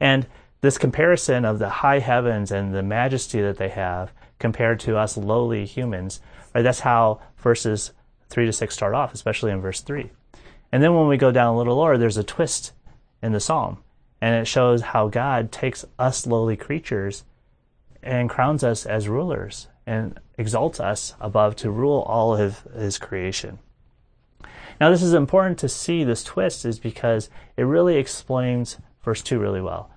And 0.00 0.26
this 0.60 0.78
comparison 0.78 1.44
of 1.44 1.58
the 1.58 1.68
high 1.68 1.98
heavens 1.98 2.50
and 2.50 2.74
the 2.74 2.82
majesty 2.82 3.40
that 3.40 3.58
they 3.58 3.68
have 3.68 4.12
compared 4.38 4.80
to 4.80 4.96
us 4.96 5.16
lowly 5.16 5.64
humans, 5.64 6.20
right? 6.54 6.62
That's 6.62 6.80
how 6.80 7.20
verses 7.36 7.92
3 8.28 8.46
to 8.46 8.52
6 8.52 8.74
start 8.74 8.94
off, 8.94 9.14
especially 9.14 9.52
in 9.52 9.60
verse 9.60 9.80
3. 9.80 10.10
And 10.72 10.82
then 10.82 10.94
when 10.94 11.08
we 11.08 11.16
go 11.16 11.30
down 11.30 11.54
a 11.54 11.56
little 11.56 11.76
lower, 11.76 11.96
there's 11.96 12.16
a 12.16 12.24
twist 12.24 12.72
in 13.22 13.32
the 13.32 13.40
psalm. 13.40 13.78
And 14.20 14.34
it 14.34 14.46
shows 14.46 14.82
how 14.82 15.08
God 15.08 15.52
takes 15.52 15.84
us 15.98 16.26
lowly 16.26 16.56
creatures 16.56 17.24
and 18.02 18.30
crowns 18.30 18.64
us 18.64 18.86
as 18.86 19.08
rulers 19.08 19.68
and 19.86 20.18
exalts 20.38 20.80
us 20.80 21.14
above 21.20 21.56
to 21.56 21.70
rule 21.70 22.00
all 22.02 22.36
of 22.36 22.62
his 22.74 22.98
creation. 22.98 23.58
Now, 24.80 24.90
this 24.90 25.02
is 25.02 25.14
important 25.14 25.58
to 25.60 25.68
see 25.68 26.04
this 26.04 26.22
twist, 26.22 26.64
is 26.64 26.78
because 26.78 27.30
it 27.56 27.62
really 27.62 27.96
explains 27.96 28.78
verse 29.02 29.22
2 29.22 29.38
really 29.38 29.60
well. 29.60 29.90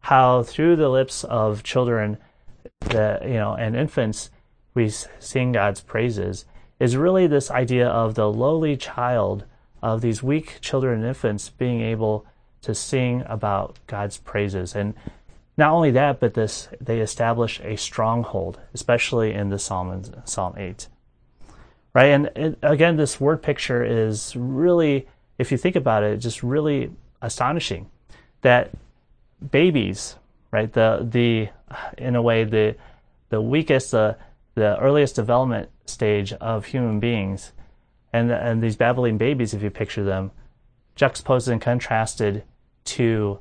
How 0.00 0.42
through 0.42 0.76
the 0.76 0.88
lips 0.88 1.24
of 1.24 1.62
children 1.62 2.18
the, 2.80 3.18
you 3.22 3.34
know, 3.34 3.54
and 3.54 3.76
infants, 3.76 4.30
we 4.74 4.88
sing 4.88 5.52
God's 5.52 5.80
praises, 5.80 6.44
is 6.78 6.96
really 6.96 7.26
this 7.26 7.50
idea 7.50 7.88
of 7.88 8.14
the 8.14 8.30
lowly 8.30 8.76
child 8.76 9.44
of 9.82 10.00
these 10.00 10.22
weak 10.22 10.58
children 10.60 11.00
and 11.00 11.08
infants 11.08 11.50
being 11.50 11.80
able 11.80 12.26
to 12.62 12.74
sing 12.74 13.22
about 13.26 13.78
God's 13.86 14.18
praises. 14.18 14.74
And 14.74 14.94
not 15.56 15.72
only 15.72 15.90
that, 15.92 16.20
but 16.20 16.34
this 16.34 16.68
they 16.80 17.00
establish 17.00 17.60
a 17.60 17.76
stronghold, 17.76 18.60
especially 18.72 19.32
in 19.32 19.50
the 19.50 19.58
Psalm 19.58 20.04
Psalm 20.24 20.54
8. 20.56 20.88
Right? 21.92 22.06
And 22.06 22.30
it, 22.36 22.58
again, 22.62 22.96
this 22.96 23.20
word 23.20 23.42
picture 23.42 23.84
is 23.84 24.34
really, 24.36 25.08
if 25.38 25.50
you 25.50 25.58
think 25.58 25.76
about 25.76 26.02
it, 26.02 26.18
just 26.18 26.42
really 26.42 26.92
astonishing 27.20 27.90
that 28.42 28.70
babies, 29.50 30.16
right, 30.50 30.72
the 30.72 31.06
the 31.08 31.48
in 31.98 32.16
a 32.16 32.22
way 32.22 32.44
the 32.44 32.76
the 33.28 33.40
weakest, 33.40 33.90
the 33.90 34.16
the 34.54 34.78
earliest 34.78 35.16
development 35.16 35.68
stage 35.86 36.32
of 36.34 36.66
human 36.66 37.00
beings, 37.00 37.52
and 38.12 38.30
and 38.30 38.62
these 38.62 38.76
babbling 38.76 39.18
babies, 39.18 39.54
if 39.54 39.62
you 39.62 39.70
picture 39.70 40.04
them, 40.04 40.30
juxtaposed 40.94 41.48
and 41.48 41.60
contrasted 41.60 42.44
to 42.84 43.38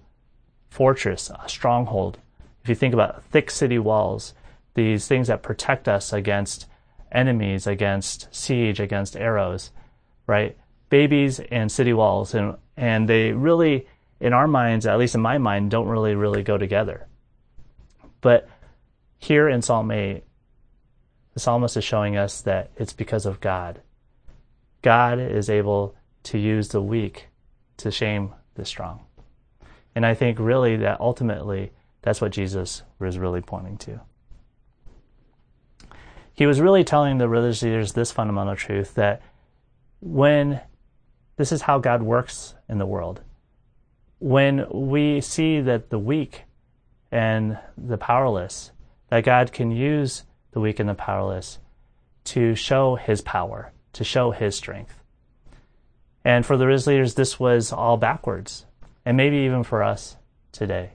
fortress, 0.69 1.29
a 1.29 1.49
stronghold. 1.49 2.19
If 2.63 2.69
you 2.69 2.75
think 2.75 2.93
about 2.93 3.23
thick 3.25 3.49
city 3.49 3.79
walls, 3.79 4.33
these 4.73 5.07
things 5.07 5.27
that 5.27 5.41
protect 5.41 5.87
us 5.87 6.13
against 6.13 6.67
enemies, 7.11 7.67
against 7.67 8.27
siege, 8.31 8.79
against 8.79 9.15
arrows, 9.15 9.71
right? 10.27 10.57
Babies 10.89 11.39
and 11.39 11.71
city 11.71 11.93
walls, 11.93 12.33
and 12.33 12.55
and 12.77 13.07
they 13.09 13.31
really, 13.31 13.87
in 14.19 14.33
our 14.33 14.47
minds, 14.47 14.85
at 14.85 14.97
least 14.97 15.15
in 15.15 15.21
my 15.21 15.37
mind, 15.37 15.71
don't 15.71 15.87
really 15.87 16.15
really 16.15 16.43
go 16.43 16.57
together. 16.57 17.07
But 18.21 18.49
here 19.17 19.47
in 19.47 19.61
Psalm 19.61 19.91
8, 19.91 20.23
the 21.33 21.39
psalmist 21.39 21.77
is 21.77 21.83
showing 21.83 22.17
us 22.17 22.41
that 22.41 22.71
it's 22.75 22.93
because 22.93 23.25
of 23.25 23.39
God. 23.39 23.81
God 24.81 25.19
is 25.19 25.49
able 25.49 25.95
to 26.23 26.37
use 26.37 26.69
the 26.69 26.81
weak 26.81 27.27
to 27.77 27.91
shame 27.91 28.33
the 28.55 28.65
strong. 28.65 29.01
And 29.95 30.05
I 30.05 30.13
think 30.13 30.39
really 30.39 30.77
that 30.77 31.01
ultimately 31.01 31.71
that's 32.01 32.21
what 32.21 32.31
Jesus 32.31 32.83
was 32.99 33.17
really 33.17 33.41
pointing 33.41 33.77
to. 33.79 34.01
He 36.39 36.45
was 36.45 36.61
really 36.61 36.85
telling 36.85 37.17
the 37.17 37.27
religious 37.27 37.63
leaders 37.63 37.91
this 37.91 38.13
fundamental 38.13 38.55
truth 38.55 38.93
that 38.93 39.21
when 39.99 40.61
this 41.35 41.51
is 41.51 41.63
how 41.63 41.79
God 41.79 42.01
works 42.01 42.55
in 42.69 42.77
the 42.77 42.85
world, 42.85 43.19
when 44.19 44.65
we 44.71 45.19
see 45.19 45.59
that 45.59 45.89
the 45.89 45.99
weak 45.99 46.43
and 47.11 47.59
the 47.77 47.97
powerless, 47.97 48.71
that 49.09 49.25
God 49.25 49.51
can 49.51 49.69
use 49.69 50.23
the 50.51 50.61
weak 50.61 50.79
and 50.79 50.87
the 50.87 50.93
powerless 50.93 51.59
to 52.23 52.55
show 52.55 52.95
his 52.95 53.19
power, 53.19 53.73
to 53.91 54.05
show 54.05 54.31
his 54.31 54.55
strength. 54.55 55.03
And 56.23 56.45
for 56.45 56.55
the 56.55 56.65
religious 56.65 56.87
leaders, 56.87 57.15
this 57.15 57.37
was 57.37 57.73
all 57.73 57.97
backwards 57.97 58.65
and 59.05 59.17
maybe 59.17 59.39
even 59.39 59.63
for 59.63 59.83
us 59.83 60.15
today. 60.53 60.91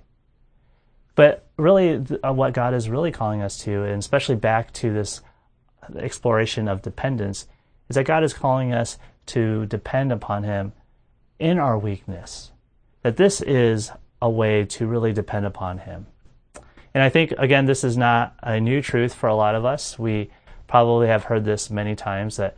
But 1.15 1.47
really, 1.59 2.03
uh, 2.25 2.33
what 2.33 2.55
God 2.55 2.73
is 2.73 2.89
really 2.89 3.13
calling 3.13 3.43
us 3.43 3.59
to, 3.65 3.83
and 3.83 3.99
especially 3.99 4.37
back 4.37 4.73
to 4.73 4.91
this 4.91 5.21
exploration 5.97 6.69
of 6.69 6.83
dependence, 6.83 7.47
is 7.89 7.97
that 7.97 8.05
God 8.05 8.25
is 8.25 8.33
calling 8.33 8.73
us 8.73 8.99
to 9.27 9.67
depend 9.67 10.13
upon 10.13 10.43
Him 10.45 10.73
in 11.39 11.59
our 11.59 11.79
weakness. 11.79 12.53
That 13.03 13.17
this 13.17 13.41
is 13.41 13.91
a 14.23 14.31
way 14.31 14.65
to 14.65 14.87
really 14.87 15.13
depend 15.13 15.47
upon 15.47 15.79
Him. 15.79 16.07
And 16.95 17.03
I 17.03 17.09
think, 17.09 17.33
again, 17.33 17.67
this 17.67 17.85
is 17.85 17.97
not 17.97 18.35
a 18.43 18.61
new 18.61 18.81
truth 18.81 19.15
for 19.15 19.29
a 19.29 19.35
lot 19.35 19.55
of 19.55 19.65
us. 19.65 19.99
We 19.99 20.31
probably 20.67 21.09
have 21.09 21.25
heard 21.25 21.45
this 21.45 21.69
many 21.69 21.97
times 21.97 22.37
that 22.37 22.57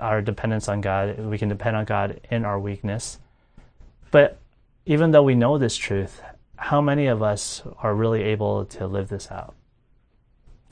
our 0.00 0.20
dependence 0.20 0.68
on 0.68 0.80
God, 0.80 1.18
we 1.20 1.38
can 1.38 1.48
depend 1.48 1.76
on 1.76 1.84
God 1.84 2.20
in 2.30 2.44
our 2.44 2.58
weakness. 2.58 3.18
But 4.10 4.38
even 4.84 5.12
though 5.12 5.22
we 5.22 5.36
know 5.36 5.58
this 5.58 5.76
truth, 5.76 6.20
how 6.56 6.80
many 6.80 7.06
of 7.06 7.22
us 7.22 7.62
are 7.78 7.94
really 7.94 8.22
able 8.22 8.64
to 8.64 8.86
live 8.86 9.08
this 9.08 9.30
out? 9.30 9.54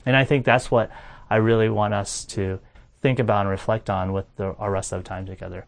And 0.05 0.15
I 0.17 0.25
think 0.25 0.43
that's 0.45 0.69
what 0.69 0.91
I 1.29 1.37
really 1.37 1.69
want 1.69 1.93
us 1.93 2.25
to 2.25 2.59
think 3.01 3.19
about 3.19 3.41
and 3.41 3.49
reflect 3.49 3.89
on 3.89 4.13
with 4.13 4.25
the, 4.35 4.53
our 4.55 4.71
rest 4.71 4.91
of 4.91 5.03
time 5.03 5.25
together. 5.25 5.65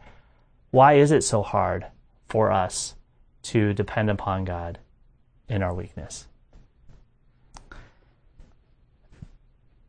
Why 0.71 0.93
is 0.93 1.11
it 1.11 1.23
so 1.23 1.41
hard 1.41 1.87
for 2.27 2.51
us 2.51 2.95
to 3.43 3.73
depend 3.73 4.09
upon 4.09 4.45
God 4.45 4.79
in 5.47 5.63
our 5.63 5.73
weakness? 5.73 6.27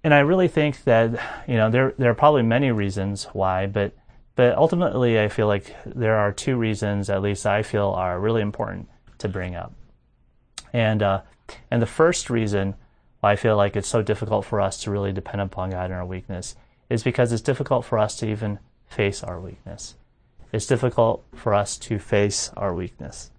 And 0.05 0.15
I 0.15 0.21
really 0.21 0.49
think 0.49 0.85
that 0.85 1.21
you 1.49 1.57
know 1.57 1.71
there 1.71 1.93
there 1.99 2.11
are 2.11 2.15
probably 2.15 2.43
many 2.43 2.71
reasons 2.71 3.25
why, 3.33 3.67
but 3.67 3.93
but 4.39 4.57
ultimately, 4.57 5.19
I 5.19 5.27
feel 5.27 5.49
like 5.49 5.75
there 5.85 6.15
are 6.15 6.31
two 6.31 6.57
reasons, 6.57 7.11
at 7.11 7.23
least 7.23 7.45
I 7.45 7.65
feel, 7.65 7.89
are 7.89 8.21
really 8.21 8.41
important 8.41 8.89
to 9.19 9.29
bring 9.29 9.57
up. 9.57 9.75
And 10.73 11.03
uh, 11.03 11.23
and 11.73 11.83
the 11.83 11.87
first 11.87 12.31
reason 12.31 12.77
why 13.21 13.33
I 13.33 13.37
feel 13.37 13.57
like 13.57 13.77
it's 13.77 13.89
so 13.89 14.03
difficult 14.03 14.45
for 14.45 14.61
us 14.61 14.83
to 14.83 14.91
really 14.91 15.13
depend 15.13 15.41
upon 15.41 15.71
God 15.71 15.91
in 15.91 15.97
our 15.97 16.07
weakness 16.07 16.57
is 16.89 17.03
because 17.03 17.33
it's 17.33 17.43
difficult 17.43 17.85
for 17.85 17.99
us 17.99 18.17
to 18.17 18.29
even 18.29 18.59
face 18.87 19.23
our 19.23 19.41
weakness. 19.41 19.97
It's 20.53 20.67
difficult 20.67 21.25
for 21.35 21.53
us 21.53 21.77
to 21.79 21.99
face 21.99 22.51
our 22.57 22.75
weakness. 22.75 23.31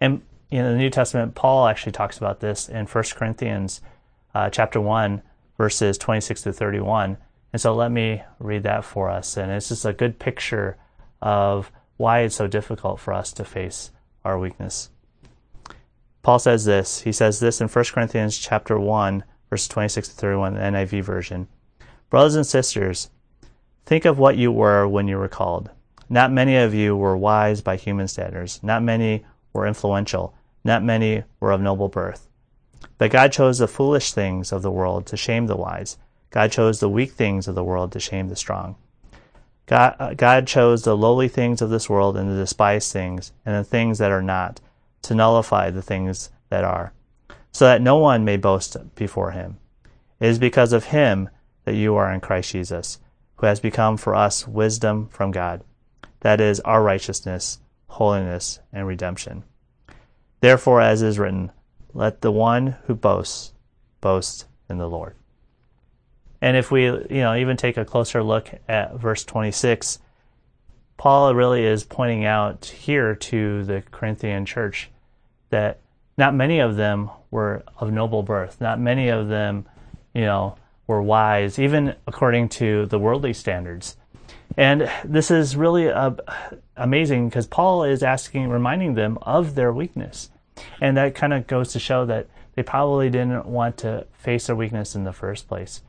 And 0.00 0.22
in 0.50 0.64
the 0.64 0.76
New 0.76 0.90
Testament, 0.90 1.34
Paul 1.34 1.66
actually 1.66 1.92
talks 1.92 2.18
about 2.18 2.40
this 2.40 2.68
in 2.68 2.86
1 2.86 3.04
Corinthians 3.14 3.80
uh, 4.34 4.50
chapter 4.50 4.80
1, 4.80 5.22
verses 5.56 5.96
26 5.96 6.42
to 6.42 6.52
31. 6.52 7.16
And 7.52 7.60
so 7.62 7.74
let 7.74 7.90
me 7.90 8.22
read 8.38 8.64
that 8.64 8.84
for 8.84 9.08
us. 9.08 9.36
And 9.36 9.50
it's 9.50 9.68
just 9.68 9.86
a 9.86 9.92
good 9.92 10.18
picture 10.18 10.76
of 11.22 11.72
why 11.96 12.20
it's 12.20 12.36
so 12.36 12.46
difficult 12.46 13.00
for 13.00 13.14
us 13.14 13.32
to 13.32 13.44
face 13.44 13.90
our 14.24 14.38
weakness. 14.38 14.90
Paul 16.26 16.40
says 16.40 16.64
this. 16.64 17.02
He 17.02 17.12
says 17.12 17.38
this 17.38 17.60
in 17.60 17.68
1 17.68 17.84
Corinthians 17.92 18.36
chapter 18.36 18.80
1, 18.80 19.22
verses 19.48 19.68
26 19.68 20.08
to 20.08 20.14
31, 20.16 20.54
the 20.54 20.60
NIV 20.60 21.04
version. 21.04 21.46
Brothers 22.10 22.34
and 22.34 22.44
sisters, 22.44 23.10
think 23.84 24.04
of 24.04 24.18
what 24.18 24.36
you 24.36 24.50
were 24.50 24.88
when 24.88 25.06
you 25.06 25.18
were 25.18 25.28
called. 25.28 25.70
Not 26.08 26.32
many 26.32 26.56
of 26.56 26.74
you 26.74 26.96
were 26.96 27.16
wise 27.16 27.60
by 27.60 27.76
human 27.76 28.08
standards. 28.08 28.58
Not 28.60 28.82
many 28.82 29.24
were 29.52 29.68
influential. 29.68 30.34
Not 30.64 30.82
many 30.82 31.22
were 31.38 31.52
of 31.52 31.60
noble 31.60 31.86
birth. 31.86 32.28
But 32.98 33.12
God 33.12 33.30
chose 33.30 33.58
the 33.58 33.68
foolish 33.68 34.12
things 34.12 34.50
of 34.50 34.62
the 34.62 34.72
world 34.72 35.06
to 35.06 35.16
shame 35.16 35.46
the 35.46 35.54
wise. 35.54 35.96
God 36.30 36.50
chose 36.50 36.80
the 36.80 36.90
weak 36.90 37.12
things 37.12 37.46
of 37.46 37.54
the 37.54 37.62
world 37.62 37.92
to 37.92 38.00
shame 38.00 38.30
the 38.30 38.34
strong. 38.34 38.74
God, 39.66 39.94
uh, 40.00 40.14
God 40.14 40.48
chose 40.48 40.82
the 40.82 40.96
lowly 40.96 41.28
things 41.28 41.62
of 41.62 41.70
this 41.70 41.88
world 41.88 42.16
and 42.16 42.28
the 42.28 42.36
despised 42.36 42.92
things 42.92 43.30
and 43.44 43.54
the 43.54 43.62
things 43.62 43.98
that 43.98 44.10
are 44.10 44.22
not 44.22 44.60
to 45.06 45.14
nullify 45.14 45.70
the 45.70 45.82
things 45.82 46.30
that 46.48 46.64
are, 46.64 46.92
so 47.52 47.64
that 47.64 47.82
no 47.82 47.96
one 47.96 48.24
may 48.24 48.36
boast 48.36 48.76
before 48.94 49.32
him. 49.32 49.58
It 50.20 50.28
is 50.28 50.38
because 50.38 50.72
of 50.72 50.84
him 50.84 51.28
that 51.64 51.74
you 51.74 51.96
are 51.96 52.12
in 52.12 52.20
Christ 52.20 52.52
Jesus, 52.52 52.98
who 53.36 53.46
has 53.46 53.60
become 53.60 53.96
for 53.96 54.14
us 54.14 54.46
wisdom 54.46 55.08
from 55.08 55.30
God. 55.30 55.62
That 56.20 56.40
is 56.40 56.60
our 56.60 56.82
righteousness, 56.82 57.58
holiness, 57.88 58.60
and 58.72 58.86
redemption. 58.86 59.44
Therefore, 60.40 60.80
as 60.80 61.02
is 61.02 61.18
written, 61.18 61.52
let 61.92 62.20
the 62.20 62.32
one 62.32 62.76
who 62.86 62.94
boasts 62.94 63.52
boast 64.00 64.46
in 64.68 64.78
the 64.78 64.88
Lord. 64.88 65.14
And 66.40 66.56
if 66.56 66.70
we, 66.70 66.84
you 66.84 67.06
know, 67.08 67.34
even 67.34 67.56
take 67.56 67.76
a 67.76 67.84
closer 67.84 68.22
look 68.22 68.50
at 68.68 68.96
verse 68.96 69.24
26, 69.24 69.98
Paul 70.96 71.34
really 71.34 71.64
is 71.64 71.84
pointing 71.84 72.24
out 72.24 72.64
here 72.66 73.14
to 73.14 73.64
the 73.64 73.82
Corinthian 73.90 74.46
church 74.46 74.90
that 75.50 75.80
not 76.18 76.34
many 76.34 76.58
of 76.58 76.76
them 76.76 77.10
were 77.30 77.62
of 77.78 77.92
noble 77.92 78.22
birth. 78.22 78.60
Not 78.60 78.80
many 78.80 79.08
of 79.08 79.28
them, 79.28 79.66
you 80.14 80.22
know, 80.22 80.56
were 80.86 81.02
wise, 81.02 81.58
even 81.58 81.94
according 82.06 82.48
to 82.48 82.86
the 82.86 82.98
worldly 82.98 83.32
standards. 83.32 83.96
And 84.56 84.90
this 85.04 85.30
is 85.30 85.56
really 85.56 85.90
uh, 85.90 86.12
amazing 86.76 87.28
because 87.28 87.46
Paul 87.46 87.84
is 87.84 88.02
asking, 88.02 88.48
reminding 88.48 88.94
them 88.94 89.18
of 89.22 89.54
their 89.54 89.72
weakness. 89.72 90.30
And 90.80 90.96
that 90.96 91.14
kind 91.14 91.34
of 91.34 91.46
goes 91.46 91.72
to 91.72 91.78
show 91.78 92.06
that 92.06 92.28
they 92.54 92.62
probably 92.62 93.10
didn't 93.10 93.46
want 93.46 93.76
to 93.78 94.06
face 94.14 94.46
their 94.46 94.56
weakness 94.56 94.94
in 94.94 95.04
the 95.04 95.12
first 95.12 95.46
place. 95.46 95.82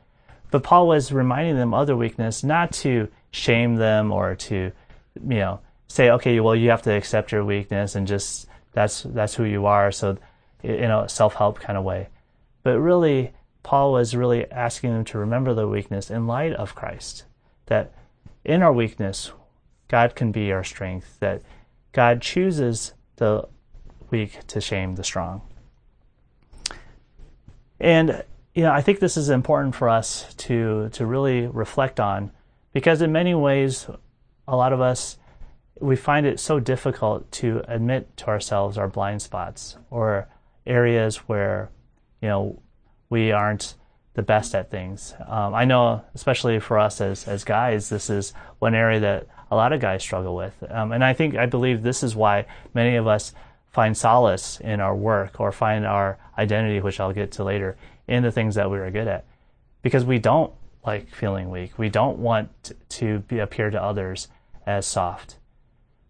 But 0.50 0.62
Paul 0.62 0.86
was 0.86 1.12
reminding 1.12 1.56
them 1.56 1.72
of 1.72 1.86
their 1.86 1.96
weakness, 1.96 2.44
not 2.44 2.72
to 2.72 3.08
shame 3.30 3.76
them 3.76 4.12
or 4.12 4.34
to, 4.34 4.54
you 4.54 4.72
know, 5.36 5.60
say, 5.88 6.10
okay, 6.10 6.38
well, 6.40 6.54
you 6.54 6.70
have 6.70 6.82
to 6.82 6.92
accept 6.92 7.32
your 7.32 7.44
weakness 7.44 7.94
and 7.94 8.06
just 8.06 8.46
that's 8.78 9.02
that's 9.02 9.34
who 9.34 9.42
you 9.42 9.66
are. 9.66 9.90
So, 9.90 10.18
in 10.62 10.90
a 10.90 11.08
self-help 11.08 11.58
kind 11.58 11.76
of 11.76 11.82
way. 11.82 12.08
But 12.62 12.78
really, 12.78 13.32
Paul 13.64 13.92
was 13.92 14.14
really 14.14 14.48
asking 14.52 14.92
them 14.92 15.04
to 15.06 15.18
remember 15.18 15.52
their 15.52 15.66
weakness 15.66 16.10
in 16.10 16.28
light 16.28 16.52
of 16.52 16.76
Christ. 16.76 17.24
That 17.66 17.92
in 18.44 18.62
our 18.62 18.72
weakness, 18.72 19.32
God 19.88 20.14
can 20.14 20.30
be 20.30 20.52
our 20.52 20.62
strength. 20.62 21.18
That 21.18 21.42
God 21.92 22.22
chooses 22.22 22.92
the 23.16 23.48
weak 24.10 24.46
to 24.46 24.60
shame 24.60 24.94
the 24.94 25.02
strong. 25.02 25.42
And 27.80 28.24
you 28.54 28.62
know, 28.62 28.72
I 28.72 28.80
think 28.80 29.00
this 29.00 29.16
is 29.16 29.28
important 29.28 29.74
for 29.74 29.88
us 29.88 30.32
to 30.46 30.88
to 30.90 31.04
really 31.04 31.48
reflect 31.48 31.98
on 31.98 32.30
because 32.72 33.02
in 33.02 33.10
many 33.10 33.34
ways 33.34 33.88
a 34.46 34.54
lot 34.54 34.72
of 34.72 34.80
us 34.80 35.18
we 35.80 35.96
find 35.96 36.26
it 36.26 36.40
so 36.40 36.60
difficult 36.60 37.30
to 37.32 37.62
admit 37.68 38.16
to 38.18 38.28
ourselves 38.28 38.78
our 38.78 38.88
blind 38.88 39.22
spots 39.22 39.76
or 39.90 40.28
areas 40.66 41.16
where 41.28 41.70
you 42.20 42.28
know 42.28 42.62
we 43.10 43.32
aren't 43.32 43.74
the 44.14 44.22
best 44.22 44.54
at 44.54 44.70
things. 44.70 45.14
Um, 45.26 45.54
I 45.54 45.64
know, 45.64 46.04
especially 46.14 46.60
for 46.60 46.78
us 46.78 47.00
as 47.00 47.26
as 47.28 47.44
guys, 47.44 47.88
this 47.88 48.10
is 48.10 48.32
one 48.58 48.74
area 48.74 49.00
that 49.00 49.26
a 49.50 49.56
lot 49.56 49.72
of 49.72 49.80
guys 49.80 50.02
struggle 50.02 50.36
with, 50.36 50.54
um, 50.68 50.92
and 50.92 51.02
I 51.02 51.14
think 51.14 51.36
I 51.36 51.46
believe 51.46 51.82
this 51.82 52.02
is 52.02 52.14
why 52.14 52.46
many 52.74 52.96
of 52.96 53.06
us 53.06 53.32
find 53.70 53.96
solace 53.96 54.60
in 54.60 54.80
our 54.80 54.94
work 54.94 55.40
or 55.40 55.52
find 55.52 55.86
our 55.86 56.18
identity, 56.36 56.80
which 56.80 57.00
I'll 57.00 57.12
get 57.12 57.32
to 57.32 57.44
later, 57.44 57.76
in 58.06 58.22
the 58.22 58.32
things 58.32 58.54
that 58.56 58.70
we 58.70 58.78
are 58.78 58.90
good 58.90 59.08
at, 59.08 59.24
because 59.82 60.04
we 60.04 60.18
don't 60.18 60.52
like 60.84 61.14
feeling 61.14 61.50
weak. 61.50 61.78
We 61.78 61.88
don't 61.88 62.18
want 62.18 62.72
to 62.88 63.20
be, 63.20 63.38
appear 63.38 63.70
to 63.70 63.82
others 63.82 64.28
as 64.66 64.86
soft. 64.86 65.37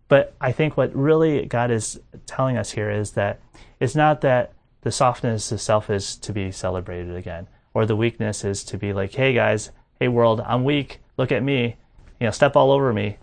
But 0.09 0.35
I 0.41 0.53
think 0.53 0.77
what 0.77 0.95
really 0.95 1.45
God 1.47 1.71
is 1.71 2.01
telling 2.27 2.57
us 2.57 2.71
here 2.71 2.91
is 2.91 3.13
that 3.13 3.41
it's 3.79 3.95
not 3.95 4.23
that 4.23 4.53
the 4.81 4.91
softness 4.91 5.53
itself 5.53 5.91
is 5.91 6.17
to 6.17 6.33
be 6.33 6.51
celebrated 6.51 7.15
again, 7.15 7.47
or 7.75 7.85
the 7.85 7.97
weakness 7.97 8.45
is 8.45 8.65
to 8.65 8.79
be 8.79 8.93
like, 8.93 9.15
hey 9.15 9.35
guys, 9.35 9.71
hey 10.01 10.09
world, 10.09 10.41
I'm 10.41 10.65
weak, 10.65 11.01
look 11.17 11.31
at 11.31 11.43
me, 11.43 11.77
you 12.21 12.27
know, 12.27 12.31
step 12.31 12.57
all 12.57 12.73
over 12.73 12.93
me. 12.93 13.19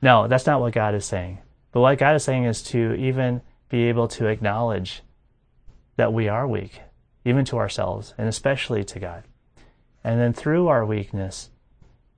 No, 0.00 0.26
that's 0.26 0.46
not 0.46 0.60
what 0.60 0.72
God 0.72 0.94
is 0.94 1.04
saying. 1.04 1.38
But 1.72 1.80
what 1.80 1.98
God 1.98 2.16
is 2.16 2.24
saying 2.24 2.44
is 2.44 2.62
to 2.64 2.94
even 2.94 3.42
be 3.68 3.84
able 3.84 4.08
to 4.08 4.26
acknowledge 4.26 5.02
that 5.96 6.12
we 6.12 6.28
are 6.28 6.46
weak, 6.46 6.80
even 7.24 7.44
to 7.46 7.58
ourselves, 7.58 8.14
and 8.16 8.28
especially 8.28 8.84
to 8.84 8.98
God. 8.98 9.24
And 10.04 10.20
then 10.20 10.32
through 10.32 10.68
our 10.68 10.86
weakness, 10.86 11.50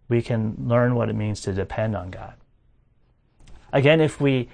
we 0.09 0.23
can 0.23 0.57
learn 0.59 0.95
what 0.95 1.09
it 1.09 1.17
means 1.17 1.41
to 1.43 1.53
depend 1.53 1.97
on 1.97 2.11
God. 2.11 2.35
Again, 3.73 4.01
if 4.01 4.21
we 4.21 4.49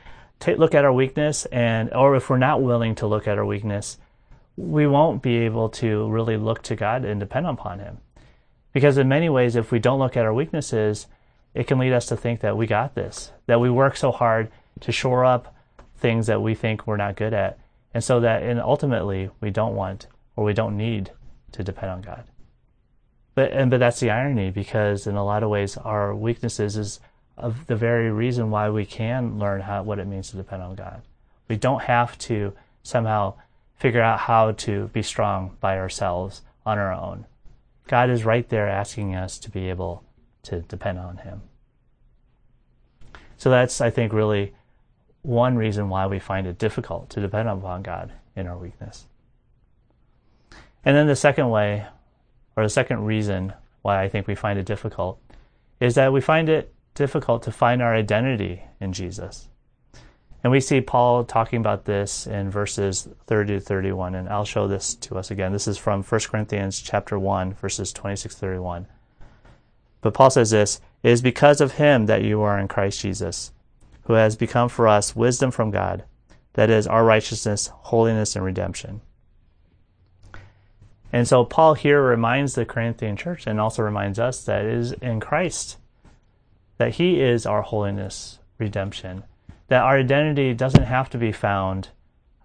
look 0.46 0.74
at 0.74 0.84
our 0.84 0.92
weakness 0.92 1.46
and 1.46 1.92
or 1.94 2.16
if 2.16 2.28
we're 2.28 2.38
not 2.38 2.62
willing 2.62 2.94
to 2.96 3.06
look 3.06 3.26
at 3.26 3.38
our 3.38 3.46
weakness, 3.46 3.98
we 4.56 4.86
won't 4.86 5.22
be 5.22 5.38
able 5.38 5.68
to 5.68 6.08
really 6.10 6.36
look 6.36 6.62
to 6.62 6.76
God 6.76 7.04
and 7.04 7.18
depend 7.18 7.46
upon 7.46 7.78
him. 7.78 7.98
Because 8.72 8.98
in 8.98 9.08
many 9.08 9.28
ways 9.28 9.56
if 9.56 9.70
we 9.70 9.78
don't 9.78 9.98
look 9.98 10.16
at 10.16 10.24
our 10.24 10.34
weaknesses, 10.34 11.06
it 11.54 11.66
can 11.66 11.78
lead 11.78 11.92
us 11.92 12.06
to 12.06 12.16
think 12.16 12.40
that 12.40 12.56
we 12.56 12.66
got 12.66 12.94
this, 12.94 13.32
that 13.46 13.60
we 13.60 13.70
work 13.70 13.96
so 13.96 14.10
hard 14.10 14.50
to 14.80 14.92
shore 14.92 15.24
up 15.24 15.54
things 15.96 16.26
that 16.26 16.42
we 16.42 16.54
think 16.54 16.86
we're 16.86 16.96
not 16.96 17.16
good 17.16 17.32
at. 17.32 17.58
And 17.94 18.02
so 18.02 18.20
that 18.20 18.42
and 18.42 18.60
ultimately 18.60 19.30
we 19.40 19.50
don't 19.50 19.76
want 19.76 20.08
or 20.36 20.44
we 20.44 20.52
don't 20.52 20.76
need 20.76 21.12
to 21.52 21.62
depend 21.62 21.92
on 21.92 22.02
God. 22.02 22.24
But 23.34 23.52
and 23.52 23.70
but 23.70 23.80
that's 23.80 24.00
the 24.00 24.10
irony 24.10 24.50
because 24.50 25.06
in 25.06 25.14
a 25.16 25.24
lot 25.24 25.42
of 25.42 25.50
ways 25.50 25.76
our 25.76 26.14
weaknesses 26.14 26.76
is 26.76 27.00
of 27.36 27.66
the 27.66 27.76
very 27.76 28.10
reason 28.10 28.50
why 28.50 28.70
we 28.70 28.86
can 28.86 29.38
learn 29.38 29.60
how, 29.62 29.82
what 29.82 29.98
it 29.98 30.06
means 30.06 30.30
to 30.30 30.36
depend 30.36 30.62
on 30.62 30.74
God. 30.74 31.02
We 31.48 31.56
don't 31.56 31.82
have 31.82 32.16
to 32.18 32.52
somehow 32.82 33.34
figure 33.76 34.02
out 34.02 34.20
how 34.20 34.52
to 34.52 34.88
be 34.88 35.02
strong 35.02 35.56
by 35.60 35.78
ourselves 35.78 36.42
on 36.64 36.78
our 36.78 36.92
own. 36.92 37.26
God 37.86 38.08
is 38.08 38.24
right 38.24 38.48
there 38.48 38.68
asking 38.68 39.14
us 39.14 39.38
to 39.40 39.50
be 39.50 39.68
able 39.68 40.04
to 40.44 40.60
depend 40.60 40.98
on 40.98 41.18
Him. 41.18 41.42
So 43.36 43.50
that's, 43.50 43.80
I 43.80 43.90
think, 43.90 44.12
really 44.12 44.54
one 45.22 45.56
reason 45.56 45.88
why 45.88 46.06
we 46.06 46.18
find 46.18 46.46
it 46.46 46.58
difficult 46.58 47.10
to 47.10 47.20
depend 47.20 47.48
upon 47.48 47.82
God 47.82 48.12
in 48.36 48.46
our 48.46 48.56
weakness. 48.56 49.06
And 50.84 50.96
then 50.96 51.06
the 51.06 51.16
second 51.16 51.50
way, 51.50 51.86
or 52.56 52.62
the 52.62 52.68
second 52.68 53.04
reason 53.04 53.54
why 53.82 54.02
I 54.02 54.08
think 54.08 54.26
we 54.26 54.34
find 54.34 54.58
it 54.58 54.66
difficult, 54.66 55.18
is 55.80 55.94
that 55.94 56.12
we 56.12 56.20
find 56.20 56.48
it 56.48 56.73
difficult 56.94 57.42
to 57.42 57.52
find 57.52 57.82
our 57.82 57.94
identity 57.94 58.62
in 58.80 58.92
Jesus. 58.92 59.48
And 60.42 60.50
we 60.50 60.60
see 60.60 60.80
Paul 60.80 61.24
talking 61.24 61.58
about 61.60 61.86
this 61.86 62.26
in 62.26 62.50
verses 62.50 63.08
30 63.26 63.54
to 63.54 63.60
31, 63.60 64.14
and 64.14 64.28
I'll 64.28 64.44
show 64.44 64.68
this 64.68 64.94
to 64.96 65.16
us 65.16 65.30
again. 65.30 65.52
This 65.52 65.66
is 65.66 65.78
from 65.78 66.02
1 66.02 66.20
Corinthians 66.28 66.80
chapter 66.80 67.18
1, 67.18 67.54
verses 67.54 67.92
26 67.92 68.34
31. 68.36 68.86
But 70.02 70.12
Paul 70.12 70.28
says 70.28 70.50
this, 70.50 70.82
It 71.02 71.10
is 71.10 71.22
because 71.22 71.62
of 71.62 71.72
him 71.72 72.06
that 72.06 72.22
you 72.22 72.42
are 72.42 72.58
in 72.58 72.68
Christ 72.68 73.00
Jesus, 73.00 73.52
who 74.02 74.12
has 74.12 74.36
become 74.36 74.68
for 74.68 74.86
us 74.86 75.16
wisdom 75.16 75.50
from 75.50 75.70
God, 75.70 76.04
that 76.52 76.68
is, 76.68 76.86
our 76.86 77.04
righteousness, 77.04 77.70
holiness, 77.72 78.36
and 78.36 78.44
redemption. 78.44 79.00
And 81.10 81.26
so 81.26 81.44
Paul 81.44 81.72
here 81.72 82.02
reminds 82.02 82.54
the 82.54 82.66
Corinthian 82.66 83.16
church 83.16 83.46
and 83.46 83.58
also 83.58 83.82
reminds 83.82 84.18
us 84.18 84.44
that 84.44 84.66
it 84.66 84.74
is 84.74 84.92
in 84.92 85.20
Christ 85.20 85.78
that 86.78 86.94
He 86.94 87.20
is 87.20 87.46
our 87.46 87.62
holiness, 87.62 88.38
redemption, 88.58 89.24
that 89.68 89.82
our 89.82 89.98
identity 89.98 90.54
doesn't 90.54 90.84
have 90.84 91.08
to 91.10 91.18
be 91.18 91.32
found 91.32 91.88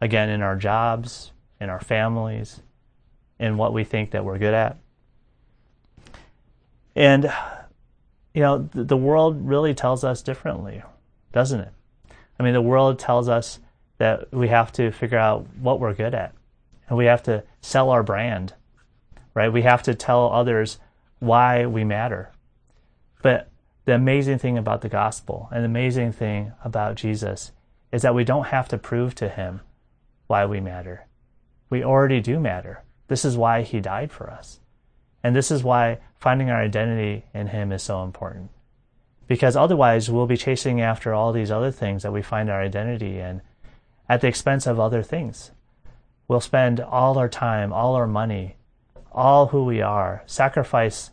again 0.02 0.30
in 0.30 0.42
our 0.42 0.56
jobs, 0.56 1.32
in 1.60 1.70
our 1.70 1.82
families, 1.82 2.62
in 3.39 3.58
what 3.58 3.74
we 3.74 3.84
think 3.84 4.12
that 4.12 4.24
we're 4.24 4.38
good 4.38 4.54
at. 4.54 4.78
And, 6.96 7.32
you 8.34 8.42
know, 8.42 8.70
the 8.74 8.98
world 8.98 9.48
really 9.48 9.74
tells 9.74 10.04
us 10.04 10.22
differently, 10.22 10.84
doesn't 11.32 11.60
it? 11.60 11.74
I 12.39 12.44
mean, 12.44 12.54
the 12.54 12.62
world 12.62 13.00
tells 13.00 13.28
us 13.30 13.60
that 13.98 14.34
we 14.34 14.48
have 14.48 14.72
to 14.74 14.92
figure 14.92 15.18
out 15.18 15.46
what 15.60 15.80
we're 15.80 15.94
good 15.94 16.13
at, 16.13 16.34
and 16.88 16.98
we 16.98 17.06
have 17.06 17.24
to 17.24 17.44
sell 17.62 17.89
our 17.89 18.04
brand, 18.04 18.54
right? 19.34 19.52
We 19.52 19.63
have 19.63 19.84
to 19.84 19.96
tell 19.96 20.32
others 20.32 20.80
why 21.20 21.65
we 21.65 21.84
matter. 21.84 22.32
But 23.22 23.49
the 23.89 23.95
amazing 23.95 24.38
thing 24.38 24.56
about 24.56 24.82
the 24.82 24.88
gospel 24.88 25.49
and 25.52 25.63
the 25.63 25.65
amazing 25.65 26.12
thing 26.12 26.52
about 26.63 26.93
Jesus 26.93 27.52
is 27.91 28.04
that 28.04 28.13
we 28.13 28.23
don't 28.23 28.49
have 28.49 28.67
to 28.67 28.78
prove 28.78 29.15
to 29.15 29.28
him 29.28 29.62
why 30.28 30.45
we 30.45 30.60
matter. 30.60 31.08
We 31.71 31.84
already 31.84 32.21
do 32.21 32.39
matter. 32.39 32.84
This 33.08 33.25
is 33.25 33.36
why 33.36 33.63
he 33.63 33.80
died 33.80 34.12
for 34.12 34.30
us. 34.30 34.60
And 35.23 35.36
this 35.36 35.49
is 35.49 35.63
why 35.63 35.97
finding 36.19 36.52
our 36.52 36.62
identity 36.62 37.25
in 37.34 37.47
him 37.47 37.71
is 37.71 37.82
so 37.82 38.04
important. 38.04 38.52
Because 39.25 39.56
otherwise, 39.56 40.08
we'll 40.08 40.28
be 40.28 40.38
chasing 40.38 40.80
after 40.80 41.12
all 41.12 41.34
these 41.34 41.49
other 41.49 41.71
things 41.71 42.04
that 42.04 42.13
we 42.13 42.21
find 42.21 42.47
our 42.47 42.62
identity 42.62 43.17
in 43.17 43.41
at 44.08 44.21
the 44.21 44.28
expense 44.28 44.67
of 44.67 44.80
other 44.80 45.02
things. 45.02 45.49
We'll 46.28 46.41
spend 46.41 46.80
all 46.80 47.17
our 47.17 47.28
time, 47.28 47.73
all 47.73 47.95
our 47.95 48.06
money, 48.06 48.58
all 49.12 49.47
who 49.47 49.65
we 49.65 49.82
are, 49.82 50.21
sacrifice 50.28 51.10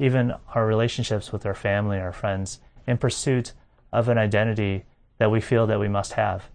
even 0.00 0.32
our 0.54 0.66
relationships 0.66 1.30
with 1.30 1.44
our 1.44 1.54
family, 1.54 2.00
our 2.00 2.12
friends, 2.12 2.58
in 2.86 2.96
pursuit 2.96 3.52
of 3.92 4.08
an 4.08 4.16
identity 4.16 4.84
that 5.18 5.30
we 5.30 5.40
feel 5.40 5.66
that 5.66 5.78
we 5.78 5.88
must 5.88 6.14
have. 6.14 6.48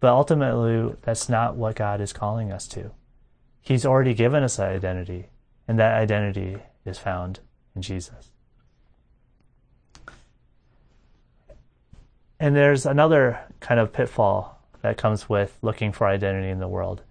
But 0.00 0.10
ultimately, 0.10 0.96
that's 1.02 1.28
not 1.28 1.54
what 1.54 1.76
God 1.76 2.00
is 2.00 2.12
calling 2.12 2.50
us 2.50 2.66
to. 2.68 2.90
He's 3.60 3.86
already 3.86 4.12
given 4.12 4.42
us 4.42 4.56
that 4.56 4.70
identity, 4.70 5.28
and 5.68 5.78
that 5.78 5.94
identity 5.94 6.58
is 6.84 6.98
found 6.98 7.38
in 7.76 7.82
Jesus. 7.82 8.32
And 12.40 12.56
there's 12.56 12.86
another 12.86 13.38
kind 13.60 13.78
of 13.78 13.92
pitfall 13.92 14.58
that 14.82 14.98
comes 14.98 15.28
with 15.28 15.56
looking 15.62 15.92
for 15.92 16.08
identity 16.08 16.48
in 16.48 16.58
the 16.58 16.66
world. 16.66 17.02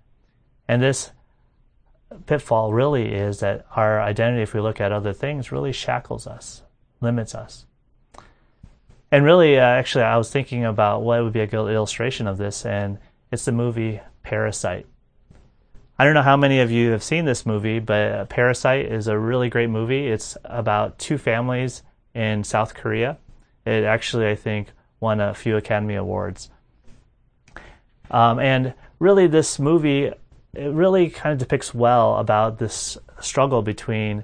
And 0.67 0.84
this 0.84 1.12
pitfall 2.26 2.74
really 2.74 3.13
is 3.13 3.39
that 3.39 3.65
our 3.76 4.02
identity, 4.02 4.41
if 4.41 4.54
we 4.54 4.60
look 4.60 4.82
at 4.82 4.91
other 4.91 5.13
things, 5.13 5.52
really 5.52 5.71
shackles 5.71 6.28
us, 6.28 6.63
limits 7.00 7.36
us. 7.36 7.65
And 9.12 9.26
really, 9.26 9.58
uh, 9.58 9.63
actually, 9.63 10.06
I 10.06 10.17
was 10.17 10.32
thinking 10.32 10.63
about 10.63 11.02
what 11.02 11.21
would 11.21 11.34
be 11.34 11.41
a 11.41 11.47
good 11.47 11.74
illustration 11.74 12.28
of 12.28 12.38
this, 12.38 12.65
and 12.65 12.97
it's 13.32 13.45
the 13.45 13.52
movie 13.52 14.00
Parasite. 14.24 14.86
I 16.00 16.06
don't 16.06 16.13
know 16.13 16.21
how 16.21 16.38
many 16.38 16.62
of 16.62 16.71
you 16.71 16.91
have 16.91 17.04
seen 17.04 17.26
this 17.26 17.45
movie, 17.45 17.80
but 17.80 18.30
Parasite 18.30 18.86
is 18.86 19.08
a 19.08 19.19
really 19.19 19.50
great 19.50 19.69
movie. 19.69 20.08
It's 20.08 20.38
about 20.45 20.97
two 20.97 21.17
families 21.17 21.84
in 22.13 22.43
South 22.43 22.74
Korea. 22.74 23.17
It 23.65 23.84
actually, 23.84 24.30
I 24.30 24.36
think, 24.36 24.69
won 25.00 25.19
a 25.19 25.34
few 25.34 25.58
Academy 25.58 25.95
Awards. 25.95 26.50
Um, 28.10 28.39
and 28.39 28.74
really, 29.00 29.28
this 29.28 29.60
movie 29.60 30.12
it 30.53 30.71
really 30.71 31.09
kind 31.09 31.33
of 31.33 31.39
depicts 31.39 31.73
well 31.73 32.17
about 32.17 32.59
this 32.59 32.97
struggle 33.19 33.61
between 33.61 34.23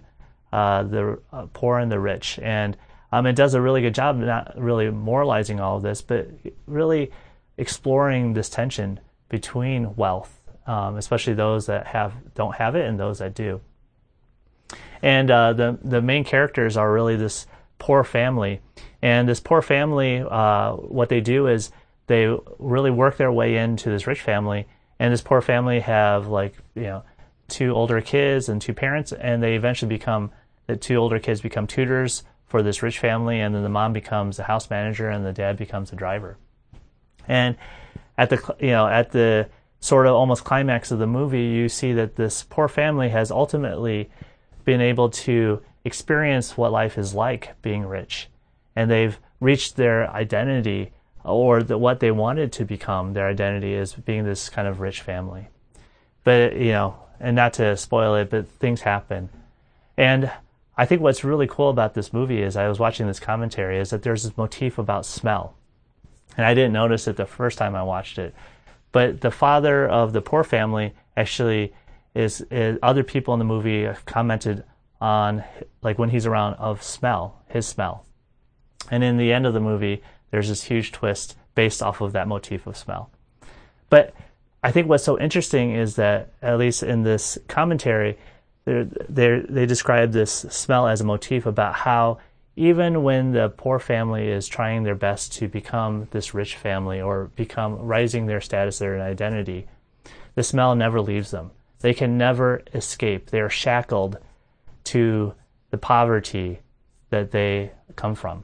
uh, 0.51 0.83
the 0.83 1.19
uh, 1.31 1.45
poor 1.53 1.77
and 1.77 1.91
the 1.91 1.99
rich, 1.99 2.39
and 2.41 2.77
um, 3.11 3.25
it 3.25 3.33
does 3.33 3.53
a 3.53 3.61
really 3.61 3.81
good 3.81 3.95
job 3.95 4.17
not 4.17 4.53
really 4.57 4.89
moralizing 4.89 5.59
all 5.59 5.77
of 5.77 5.83
this, 5.83 6.01
but 6.01 6.29
really 6.65 7.11
exploring 7.57 8.33
this 8.33 8.49
tension 8.49 8.99
between 9.29 9.95
wealth, 9.95 10.41
um, 10.65 10.97
especially 10.97 11.33
those 11.33 11.65
that 11.67 11.87
have 11.87 12.13
don't 12.33 12.55
have 12.55 12.75
it 12.75 12.85
and 12.85 12.99
those 12.99 13.19
that 13.19 13.33
do. 13.33 13.61
And 15.01 15.29
uh, 15.31 15.53
the 15.53 15.79
the 15.83 16.01
main 16.01 16.23
characters 16.23 16.75
are 16.75 16.91
really 16.91 17.15
this 17.15 17.45
poor 17.77 18.03
family, 18.03 18.61
and 19.01 19.29
this 19.29 19.39
poor 19.39 19.61
family, 19.61 20.23
uh, 20.27 20.73
what 20.73 21.09
they 21.09 21.21
do 21.21 21.47
is 21.47 21.71
they 22.07 22.35
really 22.57 22.91
work 22.91 23.17
their 23.17 23.31
way 23.31 23.57
into 23.57 23.89
this 23.89 24.07
rich 24.07 24.21
family, 24.21 24.65
and 24.99 25.13
this 25.13 25.21
poor 25.21 25.41
family 25.41 25.79
have 25.79 26.27
like 26.27 26.55
you 26.75 26.83
know 26.83 27.03
two 27.47 27.71
older 27.71 28.01
kids 28.01 28.49
and 28.49 28.61
two 28.61 28.73
parents, 28.73 29.11
and 29.11 29.41
they 29.41 29.55
eventually 29.55 29.89
become 29.89 30.31
the 30.67 30.75
two 30.75 30.95
older 30.95 31.19
kids 31.19 31.41
become 31.41 31.67
tutors 31.67 32.23
for 32.45 32.61
this 32.61 32.81
rich 32.81 32.99
family, 32.99 33.39
and 33.39 33.53
then 33.53 33.63
the 33.63 33.69
mom 33.69 33.93
becomes 33.93 34.37
the 34.37 34.43
house 34.43 34.69
manager, 34.69 35.09
and 35.09 35.25
the 35.25 35.33
dad 35.33 35.57
becomes 35.57 35.89
the 35.89 35.95
driver. 35.95 36.37
And 37.27 37.57
at 38.17 38.29
the 38.29 38.55
you 38.59 38.69
know 38.69 38.87
at 38.87 39.11
the 39.11 39.49
sort 39.79 40.07
of 40.07 40.15
almost 40.15 40.43
climax 40.43 40.91
of 40.91 40.99
the 40.99 41.07
movie, 41.07 41.45
you 41.45 41.69
see 41.69 41.93
that 41.93 42.15
this 42.15 42.43
poor 42.43 42.67
family 42.67 43.09
has 43.09 43.31
ultimately 43.31 44.09
been 44.65 44.81
able 44.81 45.09
to 45.09 45.61
experience 45.85 46.57
what 46.57 46.71
life 46.71 46.97
is 46.97 47.13
like 47.13 47.61
being 47.61 47.85
rich, 47.85 48.29
and 48.75 48.89
they've 48.89 49.19
reached 49.39 49.75
their 49.75 50.09
identity 50.09 50.91
or 51.27 51.63
the, 51.63 51.77
what 51.77 51.99
they 51.99 52.11
wanted 52.11 52.51
to 52.53 52.65
become. 52.65 53.13
Their 53.13 53.27
identity 53.27 53.73
is 53.73 53.93
being 53.93 54.23
this 54.23 54.49
kind 54.49 54.67
of 54.67 54.79
rich 54.79 55.01
family. 55.01 55.47
But 56.23 56.57
you 56.57 56.71
know, 56.71 56.95
and 57.19 57.35
not 57.35 57.53
to 57.53 57.75
spoil 57.77 58.15
it, 58.15 58.29
but 58.29 58.47
things 58.47 58.81
happen, 58.81 59.29
and 59.97 60.31
I 60.77 60.85
think 60.85 61.01
what's 61.01 61.23
really 61.23 61.47
cool 61.47 61.69
about 61.69 61.95
this 61.95 62.13
movie 62.13 62.41
is 62.41 62.55
I 62.55 62.67
was 62.67 62.77
watching 62.77 63.07
this 63.07 63.19
commentary 63.19 63.79
is 63.79 63.89
that 63.89 64.03
there's 64.03 64.23
this 64.23 64.37
motif 64.37 64.77
about 64.77 65.07
smell. 65.07 65.55
And 66.37 66.45
I 66.45 66.53
didn't 66.53 66.73
notice 66.73 67.07
it 67.07 67.17
the 67.17 67.25
first 67.25 67.57
time 67.57 67.75
I 67.75 67.81
watched 67.81 68.19
it. 68.19 68.35
But 68.91 69.21
the 69.21 69.31
father 69.31 69.87
of 69.87 70.13
the 70.13 70.21
poor 70.21 70.43
family 70.43 70.93
actually 71.15 71.73
is, 72.13 72.41
is 72.51 72.77
other 72.83 73.03
people 73.03 73.33
in 73.33 73.39
the 73.39 73.45
movie 73.45 73.89
commented 74.05 74.63
on 75.01 75.43
like 75.81 75.97
when 75.97 76.09
he's 76.09 76.27
around 76.27 76.53
of 76.55 76.83
smell, 76.83 77.41
his 77.47 77.65
smell. 77.65 78.05
And 78.91 79.03
in 79.03 79.17
the 79.17 79.33
end 79.33 79.47
of 79.47 79.53
the 79.55 79.59
movie, 79.59 80.03
there's 80.31 80.49
this 80.49 80.63
huge 80.63 80.91
twist 80.91 81.35
based 81.55 81.81
off 81.81 82.01
of 82.01 82.13
that 82.13 82.27
motif 82.27 82.67
of 82.67 82.77
smell. 82.77 83.09
But 83.89 84.13
I 84.63 84.71
think 84.71 84.87
what's 84.89 85.03
so 85.03 85.19
interesting 85.19 85.73
is 85.73 85.95
that, 85.95 86.33
at 86.41 86.57
least 86.57 86.83
in 86.83 87.03
this 87.03 87.37
commentary, 87.47 88.17
they 88.65 89.43
they 89.47 89.65
describe 89.65 90.11
this 90.11 90.31
smell 90.31 90.87
as 90.87 91.01
a 91.01 91.05
motif 91.05 91.45
about 91.45 91.73
how 91.73 92.19
even 92.57 93.03
when 93.03 93.31
the 93.31 93.49
poor 93.49 93.79
family 93.79 94.27
is 94.27 94.47
trying 94.47 94.83
their 94.83 94.95
best 94.95 95.31
to 95.31 95.47
become 95.47 96.07
this 96.11 96.33
rich 96.33 96.55
family 96.55 96.99
or 96.99 97.25
become 97.35 97.77
rising 97.77 98.25
their 98.25 98.41
status, 98.41 98.79
their 98.79 98.99
identity, 98.99 99.67
the 100.33 100.43
smell 100.43 100.75
never 100.75 100.99
leaves 100.99 101.29
them. 101.29 101.51
They 101.79 101.93
can 101.93 102.17
never 102.17 102.63
escape. 102.73 103.29
They 103.29 103.41
are 103.41 103.49
shackled 103.49 104.17
to 104.85 105.33
the 105.69 105.77
poverty 105.77 106.59
that 107.11 107.31
they 107.31 107.71
come 107.95 108.15
from. 108.15 108.43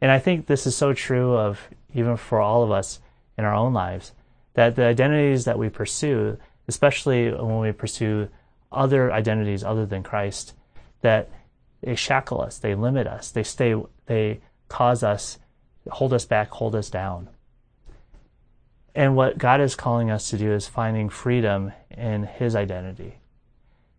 And 0.00 0.10
I 0.10 0.18
think 0.18 0.46
this 0.46 0.66
is 0.66 0.76
so 0.76 0.92
true 0.92 1.36
of 1.36 1.68
even 1.94 2.16
for 2.16 2.40
all 2.40 2.62
of 2.62 2.70
us 2.70 3.00
in 3.36 3.44
our 3.44 3.54
own 3.54 3.72
lives 3.72 4.12
that 4.54 4.76
the 4.76 4.84
identities 4.84 5.44
that 5.44 5.58
we 5.58 5.68
pursue, 5.68 6.36
especially 6.66 7.30
when 7.30 7.60
we 7.60 7.72
pursue 7.72 8.28
other 8.70 9.12
identities 9.12 9.64
other 9.64 9.86
than 9.86 10.02
Christ 10.02 10.54
that 11.00 11.30
they 11.80 11.94
shackle 11.94 12.40
us, 12.40 12.58
they 12.58 12.74
limit 12.74 13.06
us, 13.06 13.30
they 13.30 13.42
stay, 13.42 13.74
they 14.06 14.40
cause 14.68 15.02
us, 15.02 15.38
hold 15.88 16.12
us 16.12 16.24
back, 16.24 16.50
hold 16.50 16.74
us 16.74 16.90
down. 16.90 17.28
And 18.94 19.14
what 19.14 19.38
God 19.38 19.60
is 19.60 19.76
calling 19.76 20.10
us 20.10 20.28
to 20.30 20.36
do 20.36 20.52
is 20.52 20.66
finding 20.66 21.08
freedom 21.08 21.72
in 21.90 22.24
His 22.24 22.56
identity. 22.56 23.18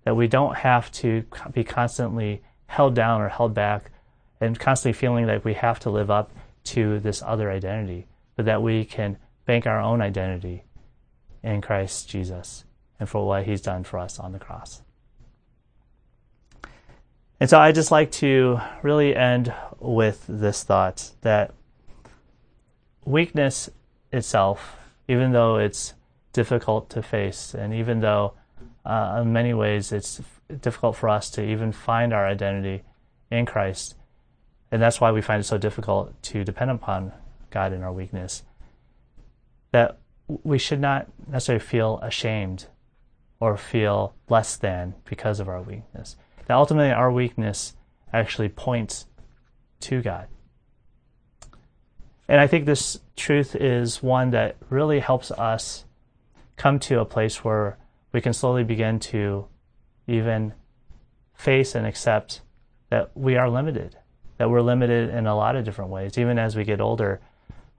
That 0.04 0.16
we 0.16 0.28
don't 0.28 0.58
have 0.58 0.92
to 0.94 1.24
be 1.54 1.64
constantly 1.64 2.42
held 2.68 2.96
down 2.96 3.22
or 3.22 3.30
held 3.30 3.54
back 3.54 3.92
and 4.42 4.60
constantly 4.60 4.98
feeling 4.98 5.28
like 5.28 5.44
we 5.44 5.54
have 5.54 5.80
to 5.80 5.90
live 5.90 6.10
up 6.10 6.32
to 6.64 7.00
this 7.00 7.22
other 7.26 7.52
identity, 7.52 8.08
but 8.36 8.46
that 8.46 8.62
we 8.62 8.86
can 8.86 9.18
bank 9.46 9.66
our 9.66 9.80
own 9.80 10.02
identity 10.02 10.64
in 11.44 11.62
Christ 11.62 12.10
Jesus 12.10 12.66
and 13.00 13.08
for 13.08 13.26
what 13.26 13.46
he's 13.46 13.62
done 13.62 13.84
for 13.84 13.98
us 13.98 14.20
on 14.20 14.32
the 14.32 14.40
cross. 14.40 14.82
And 17.40 17.50
so 17.50 17.58
I 17.58 17.72
just 17.72 17.92
like 17.92 18.12
to 18.14 18.60
really 18.84 19.16
end 19.16 19.54
with 19.80 20.26
this 20.28 20.64
thought 20.64 21.12
that 21.22 21.54
weakness 23.06 23.70
itself, 24.12 24.78
even 25.08 25.32
though 25.32 25.58
it's 25.58 25.94
difficult 26.34 26.90
to 26.92 27.02
face, 27.02 27.54
and 27.54 27.74
even 27.74 28.02
though 28.02 28.34
uh, 28.86 29.20
in 29.22 29.32
many 29.32 29.54
ways 29.54 29.92
it's 29.92 30.22
difficult 30.62 30.98
for 30.98 31.08
us 31.08 31.30
to 31.32 31.44
even 31.44 31.72
find 31.72 32.14
our 32.14 32.28
identity 32.28 32.84
in 33.32 33.46
Christ, 33.46 33.96
and 34.72 34.82
that's 34.82 35.02
why 35.02 35.12
we 35.12 35.22
find 35.22 35.42
it 35.42 35.46
so 35.46 35.58
difficult 35.58 36.22
to 36.24 36.44
depend 36.44 36.72
upon 36.72 37.12
God 37.50 37.74
in 37.74 37.84
our 37.84 37.94
weakness, 37.94 38.44
that 39.72 40.00
we 40.28 40.58
should 40.60 40.80
not 40.80 41.08
necessarily 41.28 41.64
feel 41.64 42.00
ashamed 42.02 42.68
or 43.40 43.58
feel 43.58 44.16
less 44.30 44.58
than 44.58 44.94
because 45.06 45.40
of 45.40 45.48
our 45.48 45.62
weakness. 45.62 46.18
That 46.46 46.56
ultimately 46.56 46.92
our 46.92 47.12
weakness 47.12 47.76
actually 48.14 48.50
points 48.50 49.06
to 49.82 50.02
God. 50.02 50.28
And 52.28 52.40
I 52.40 52.48
think 52.48 52.66
this 52.66 53.00
truth 53.16 53.56
is 53.56 54.04
one 54.04 54.32
that 54.32 54.56
really 54.70 55.00
helps 55.00 55.32
us 55.32 55.86
come 56.58 56.78
to 56.80 57.00
a 57.00 57.06
place 57.06 57.44
where 57.44 57.78
we 58.12 58.22
can 58.22 58.34
slowly 58.34 58.64
begin 58.64 59.00
to 59.00 59.48
even 60.08 60.54
face 61.34 61.74
and 61.74 61.88
accept 61.88 62.42
that 62.90 63.12
we 63.16 63.38
are 63.38 63.50
limited, 63.50 63.98
that 64.40 64.50
we're 64.50 64.62
limited 64.62 65.10
in 65.10 65.28
a 65.28 65.36
lot 65.36 65.58
of 65.58 65.66
different 65.66 65.92
ways. 65.92 66.18
Even 66.18 66.40
as 66.40 66.56
we 66.56 66.64
get 66.64 66.80
older, 66.80 67.20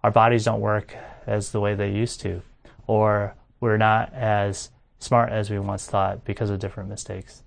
our 0.04 0.10
bodies 0.10 0.44
don't 0.44 0.60
work 0.60 0.94
as 1.26 1.52
the 1.52 1.60
way 1.60 1.74
they 1.74 1.90
used 1.90 2.20
to, 2.20 2.42
or 2.86 3.34
we're 3.60 3.78
not 3.78 4.12
as 4.12 4.70
smart 4.98 5.32
as 5.32 5.48
we 5.48 5.58
once 5.58 5.86
thought 5.86 6.22
because 6.22 6.50
of 6.50 6.60
different 6.60 6.90
mistakes. 6.90 7.42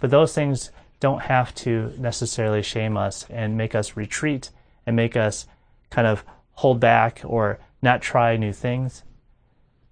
But 0.00 0.10
those 0.10 0.34
things 0.34 0.72
don't 0.98 1.22
have 1.22 1.54
to 1.54 1.94
necessarily 1.98 2.60
shame 2.62 2.96
us 2.96 3.24
and 3.30 3.56
make 3.56 3.76
us 3.76 3.96
retreat 3.96 4.50
and 4.84 4.96
make 4.96 5.16
us 5.16 5.46
kind 5.90 6.08
of 6.08 6.24
hold 6.54 6.80
back 6.80 7.20
or 7.24 7.60
not 7.80 8.02
try 8.02 8.36
new 8.36 8.52
things. 8.52 9.04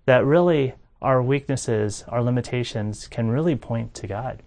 That 0.06 0.24
really 0.24 0.74
our 1.00 1.22
weaknesses, 1.22 2.04
our 2.08 2.20
limitations 2.20 3.06
can 3.06 3.30
really 3.30 3.54
point 3.54 3.94
to 3.94 4.08
God. 4.08 4.42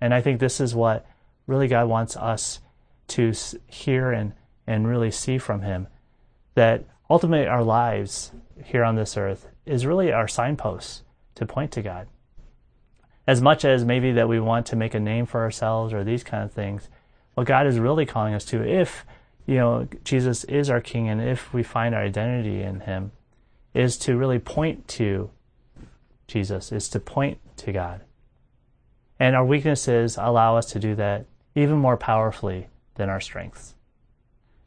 And 0.00 0.14
I 0.14 0.22
think 0.22 0.40
this 0.40 0.58
is 0.58 0.74
what 0.74 1.04
really 1.46 1.68
God 1.68 1.86
wants 1.86 2.16
us 2.16 2.60
to 3.12 3.32
hear 3.66 4.12
and, 4.12 4.32
and 4.66 4.86
really 4.86 5.10
see 5.10 5.38
from 5.38 5.62
Him. 5.62 5.88
That 6.54 6.84
ultimately 7.08 7.46
our 7.46 7.62
lives 7.62 8.32
here 8.64 8.84
on 8.84 8.96
this 8.96 9.16
earth 9.16 9.48
is 9.64 9.86
really 9.86 10.12
our 10.12 10.28
signposts 10.28 11.02
to 11.34 11.46
point 11.46 11.72
to 11.72 11.82
God. 11.82 12.08
As 13.26 13.40
much 13.40 13.64
as 13.64 13.84
maybe 13.84 14.12
that 14.12 14.28
we 14.28 14.40
want 14.40 14.66
to 14.66 14.76
make 14.76 14.94
a 14.94 15.00
name 15.00 15.26
for 15.26 15.40
ourselves 15.42 15.92
or 15.92 16.02
these 16.02 16.24
kind 16.24 16.42
of 16.42 16.52
things, 16.52 16.88
what 17.34 17.46
God 17.46 17.66
is 17.66 17.78
really 17.78 18.04
calling 18.04 18.34
us 18.34 18.44
to, 18.46 18.62
if 18.62 19.06
you 19.46 19.56
know 19.56 19.88
Jesus 20.04 20.44
is 20.44 20.68
our 20.68 20.80
King 20.80 21.08
and 21.08 21.20
if 21.20 21.52
we 21.52 21.62
find 21.62 21.94
our 21.94 22.02
identity 22.02 22.62
in 22.62 22.80
Him, 22.80 23.12
is 23.74 23.96
to 23.98 24.16
really 24.16 24.38
point 24.38 24.86
to 24.88 25.30
Jesus, 26.26 26.72
is 26.72 26.88
to 26.90 27.00
point 27.00 27.38
to 27.58 27.72
God. 27.72 28.02
And 29.18 29.36
our 29.36 29.44
weaknesses 29.44 30.16
allow 30.18 30.56
us 30.56 30.66
to 30.72 30.80
do 30.80 30.94
that 30.96 31.26
even 31.54 31.78
more 31.78 31.96
powerfully 31.96 32.68
than 33.02 33.10
our 33.10 33.20
strengths. 33.20 33.74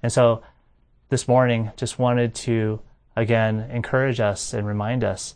And 0.03 0.11
so 0.11 0.43
this 1.07 1.25
morning, 1.25 1.71
just 1.77 1.97
wanted 1.97 2.35
to 2.35 2.81
again 3.15 3.61
encourage 3.71 4.19
us 4.19 4.53
and 4.53 4.67
remind 4.67 5.05
us 5.05 5.35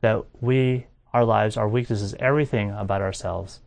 that 0.00 0.24
we, 0.40 0.86
our 1.12 1.22
lives, 1.22 1.58
our 1.58 1.68
weaknesses, 1.68 2.14
everything 2.18 2.70
about 2.70 3.02
ourselves 3.02 3.60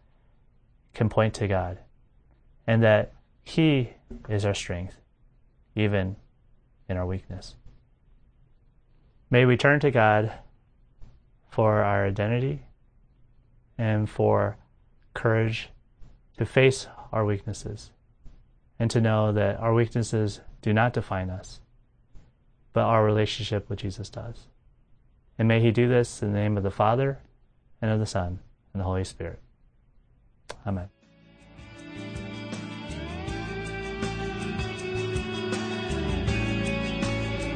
can 0.95 1.07
point 1.07 1.35
to 1.35 1.47
God, 1.47 1.77
and 2.65 2.81
that 2.81 3.13
He 3.43 3.91
is 4.27 4.43
our 4.43 4.55
strength, 4.55 4.95
even 5.75 6.15
in 6.89 6.97
our 6.97 7.05
weakness. 7.05 7.53
May 9.29 9.45
we 9.45 9.55
turn 9.55 9.79
to 9.81 9.91
God 9.91 10.31
for 11.51 11.83
our 11.83 12.07
identity 12.07 12.63
and 13.77 14.09
for 14.09 14.57
courage 15.13 15.69
to 16.39 16.45
face 16.47 16.87
our 17.11 17.23
weaknesses 17.23 17.91
and 18.83 18.91
to 18.91 18.99
know 18.99 19.31
that 19.31 19.57
our 19.61 19.73
weaknesses 19.73 20.41
do 20.61 20.73
not 20.73 20.91
define 20.91 21.29
us, 21.29 21.61
but 22.73 22.81
our 22.81 23.05
relationship 23.05 23.69
with 23.69 23.79
Jesus 23.79 24.09
does. 24.09 24.47
And 25.39 25.47
may 25.47 25.61
He 25.61 25.71
do 25.71 25.87
this 25.87 26.21
in 26.21 26.33
the 26.33 26.37
name 26.37 26.57
of 26.57 26.63
the 26.63 26.69
Father, 26.69 27.19
and 27.81 27.89
of 27.89 28.01
the 28.01 28.05
Son, 28.05 28.39
and 28.73 28.81
the 28.81 28.83
Holy 28.83 29.05
Spirit. 29.05 29.39
Amen. 30.67 30.89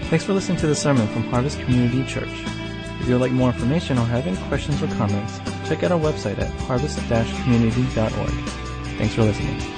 Thanks 0.03 0.23
for 0.23 0.31
listening 0.31 0.59
to 0.59 0.67
the 0.67 0.75
sermon 0.75 1.09
from 1.09 1.23
Harvest 1.23 1.59
Community 1.59 2.05
Church. 2.05 2.29
If 3.01 3.07
you 3.07 3.15
would 3.15 3.21
like 3.21 3.33
more 3.33 3.49
information 3.49 3.97
or 3.97 4.05
have 4.05 4.25
any 4.25 4.37
questions 4.47 4.81
or 4.81 4.87
comments, 4.95 5.39
check 5.67 5.83
out 5.83 5.91
our 5.91 5.99
website 5.99 6.39
at 6.39 6.49
harvest-community.org. 6.61 8.31
Thanks 8.97 9.13
for 9.13 9.23
listening. 9.23 9.76